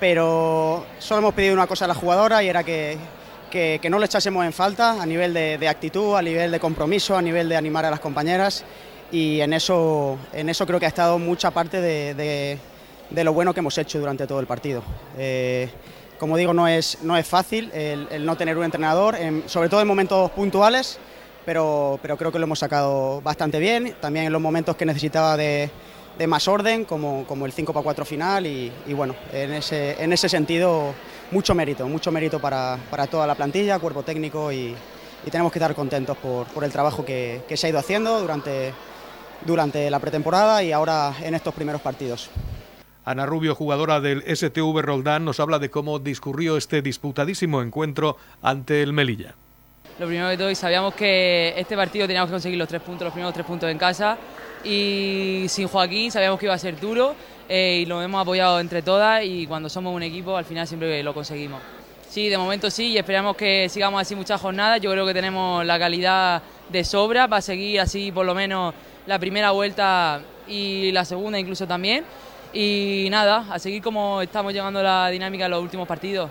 pero 0.00 0.86
solo 0.98 1.18
hemos 1.18 1.34
pedido 1.34 1.52
una 1.52 1.66
cosa 1.66 1.84
a 1.84 1.88
la 1.88 1.94
jugadora 1.94 2.42
y 2.42 2.48
era 2.48 2.64
que, 2.64 2.98
no 3.90 3.98
le 3.98 4.06
echásemos 4.06 4.46
en 4.46 4.54
falta 4.54 5.02
a 5.02 5.04
nivel 5.04 5.34
de, 5.34 5.68
actitud, 5.68 6.16
a 6.16 6.22
nivel 6.22 6.50
de 6.50 6.58
compromiso, 6.58 7.18
a 7.18 7.22
nivel 7.22 7.50
de 7.50 7.56
animar 7.56 7.84
a 7.84 7.90
las 7.90 8.00
compañeras 8.00 8.64
y 9.12 9.42
en 9.42 9.52
eso, 9.52 10.16
en 10.32 10.48
eso 10.48 10.66
creo 10.66 10.80
que 10.80 10.86
ha 10.86 10.88
estado 10.88 11.18
mucha 11.18 11.50
parte 11.50 11.82
de, 11.82 12.58
lo 13.10 13.32
bueno 13.34 13.52
que 13.52 13.60
hemos 13.60 13.76
hecho 13.76 13.98
durante 13.98 14.26
todo 14.26 14.40
el 14.40 14.46
partido. 14.46 14.82
Eh, 15.18 15.68
como 16.18 16.38
digo, 16.38 16.54
no 16.54 16.66
es, 16.66 16.98
no 17.02 17.14
es 17.14 17.26
fácil 17.26 17.70
el, 17.74 18.24
no 18.24 18.36
tener 18.38 18.56
un 18.56 18.64
entrenador, 18.64 19.18
sobre 19.44 19.68
todo 19.68 19.82
en 19.82 19.86
momentos 19.86 20.30
puntuales 20.30 20.98
pero, 21.48 21.98
creo 22.02 22.30
que 22.30 22.38
lo 22.38 22.44
hemos 22.44 22.58
sacado 22.58 23.22
bastante 23.22 23.58
bien, 23.58 23.94
también 24.02 24.26
en 24.26 24.32
los 24.34 24.42
momentos 24.42 24.76
que 24.76 24.84
necesitaba 24.84 25.34
de, 25.34 25.70
más 26.26 26.46
orden, 26.46 26.84
como, 26.84 27.24
el 27.46 27.52
5 27.52 27.72
para 27.72 27.84
4 27.84 28.04
final, 28.04 28.44
y, 28.46 28.70
bueno, 28.88 29.14
en 29.32 29.54
ese, 29.54 30.28
sentido, 30.28 30.92
mucho 31.30 31.54
mérito, 31.54 31.88
mucho 31.88 32.12
mérito 32.12 32.38
para, 32.38 32.76
toda 33.10 33.26
la 33.26 33.34
plantilla, 33.34 33.78
cuerpo 33.78 34.02
técnico, 34.02 34.52
y, 34.52 34.74
tenemos 35.30 35.50
que 35.50 35.58
estar 35.58 35.74
contentos 35.74 36.18
por, 36.18 36.64
el 36.64 36.70
trabajo 36.70 37.02
que, 37.02 37.42
se 37.54 37.66
ha 37.66 37.70
ido 37.70 37.78
haciendo 37.78 38.20
durante, 38.20 38.74
durante 39.46 39.90
la 39.90 40.00
pretemporada 40.00 40.62
y 40.62 40.72
ahora 40.72 41.14
en 41.22 41.34
estos 41.34 41.54
primeros 41.54 41.80
partidos. 41.80 42.28
Ana 43.06 43.24
Rubio, 43.24 43.54
jugadora 43.54 44.02
del 44.02 44.22
STV 44.36 44.82
Roldán, 44.82 45.24
nos 45.24 45.40
habla 45.40 45.58
de 45.58 45.70
cómo 45.70 45.98
discurrió 45.98 46.58
este 46.58 46.82
disputadísimo 46.82 47.62
encuentro 47.62 48.18
ante 48.42 48.82
el 48.82 48.92
Melilla 48.92 49.34
lo 49.98 50.06
primero 50.06 50.28
de 50.28 50.36
todo, 50.36 50.50
y 50.50 50.54
sabíamos 50.54 50.94
que 50.94 51.54
este 51.56 51.76
partido 51.76 52.06
teníamos 52.06 52.28
que 52.28 52.34
conseguir 52.34 52.58
los 52.58 52.68
tres 52.68 52.80
puntos, 52.82 53.04
los 53.04 53.12
primeros 53.12 53.34
tres 53.34 53.44
puntos 53.44 53.68
en 53.70 53.78
casa. 53.78 54.16
Y 54.64 55.46
sin 55.48 55.68
Joaquín 55.68 56.10
sabíamos 56.10 56.38
que 56.38 56.46
iba 56.46 56.54
a 56.54 56.58
ser 56.58 56.78
duro 56.78 57.14
eh, 57.48 57.80
y 57.82 57.86
lo 57.86 58.02
hemos 58.02 58.20
apoyado 58.20 58.60
entre 58.60 58.82
todas 58.82 59.24
y 59.24 59.46
cuando 59.46 59.68
somos 59.68 59.94
un 59.94 60.02
equipo 60.02 60.36
al 60.36 60.44
final 60.44 60.66
siempre 60.66 61.02
lo 61.02 61.14
conseguimos. 61.14 61.60
Sí, 62.08 62.28
de 62.28 62.38
momento 62.38 62.70
sí 62.70 62.88
y 62.88 62.98
esperamos 62.98 63.36
que 63.36 63.68
sigamos 63.68 64.00
así 64.00 64.14
muchas 64.14 64.40
jornadas. 64.40 64.80
Yo 64.80 64.90
creo 64.90 65.06
que 65.06 65.14
tenemos 65.14 65.64
la 65.64 65.78
calidad 65.78 66.42
de 66.68 66.84
sobra 66.84 67.28
para 67.28 67.42
seguir 67.42 67.80
así 67.80 68.10
por 68.10 68.26
lo 68.26 68.34
menos 68.34 68.74
la 69.06 69.18
primera 69.18 69.50
vuelta 69.52 70.20
y 70.46 70.90
la 70.92 71.04
segunda 71.04 71.38
incluso 71.38 71.66
también. 71.66 72.04
Y 72.52 73.08
nada, 73.10 73.46
a 73.50 73.58
seguir 73.58 73.82
como 73.82 74.22
estamos 74.22 74.52
llegando 74.52 74.82
la 74.82 75.08
dinámica 75.08 75.44
de 75.44 75.50
los 75.50 75.62
últimos 75.62 75.86
partidos. 75.86 76.30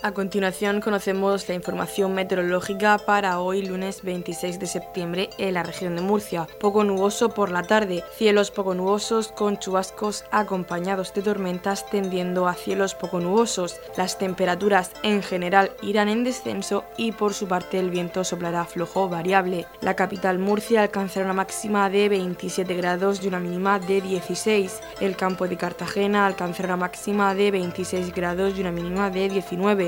A 0.00 0.12
continuación 0.12 0.80
conocemos 0.80 1.48
la 1.48 1.56
información 1.56 2.14
meteorológica 2.14 2.98
para 2.98 3.40
hoy 3.40 3.66
lunes 3.66 4.02
26 4.02 4.60
de 4.60 4.66
septiembre 4.68 5.30
en 5.38 5.54
la 5.54 5.64
región 5.64 5.96
de 5.96 6.02
Murcia. 6.02 6.46
Poco 6.60 6.84
nuboso 6.84 7.30
por 7.30 7.50
la 7.50 7.64
tarde, 7.64 8.04
cielos 8.16 8.52
poco 8.52 8.74
nubosos 8.74 9.28
con 9.28 9.58
chubascos 9.58 10.24
acompañados 10.30 11.12
de 11.14 11.22
tormentas 11.22 11.84
tendiendo 11.90 12.46
a 12.46 12.54
cielos 12.54 12.94
poco 12.94 13.18
nubosos. 13.18 13.80
Las 13.96 14.18
temperaturas 14.18 14.92
en 15.02 15.20
general 15.20 15.72
irán 15.82 16.08
en 16.08 16.22
descenso 16.22 16.84
y 16.96 17.10
por 17.10 17.34
su 17.34 17.48
parte 17.48 17.80
el 17.80 17.90
viento 17.90 18.22
soplará 18.22 18.66
flojo 18.66 19.08
variable. 19.08 19.66
La 19.80 19.96
capital 19.96 20.38
Murcia 20.38 20.82
alcanzará 20.82 21.24
una 21.24 21.34
máxima 21.34 21.90
de 21.90 22.08
27 22.08 22.72
grados 22.76 23.24
y 23.24 23.26
una 23.26 23.40
mínima 23.40 23.80
de 23.80 24.00
16. 24.00 24.80
El 25.00 25.16
campo 25.16 25.48
de 25.48 25.56
Cartagena 25.56 26.24
alcanzará 26.24 26.68
una 26.68 26.84
máxima 26.84 27.34
de 27.34 27.50
26 27.50 28.14
grados 28.14 28.56
y 28.56 28.60
una 28.60 28.70
mínima 28.70 29.10
de 29.10 29.28
19 29.28 29.87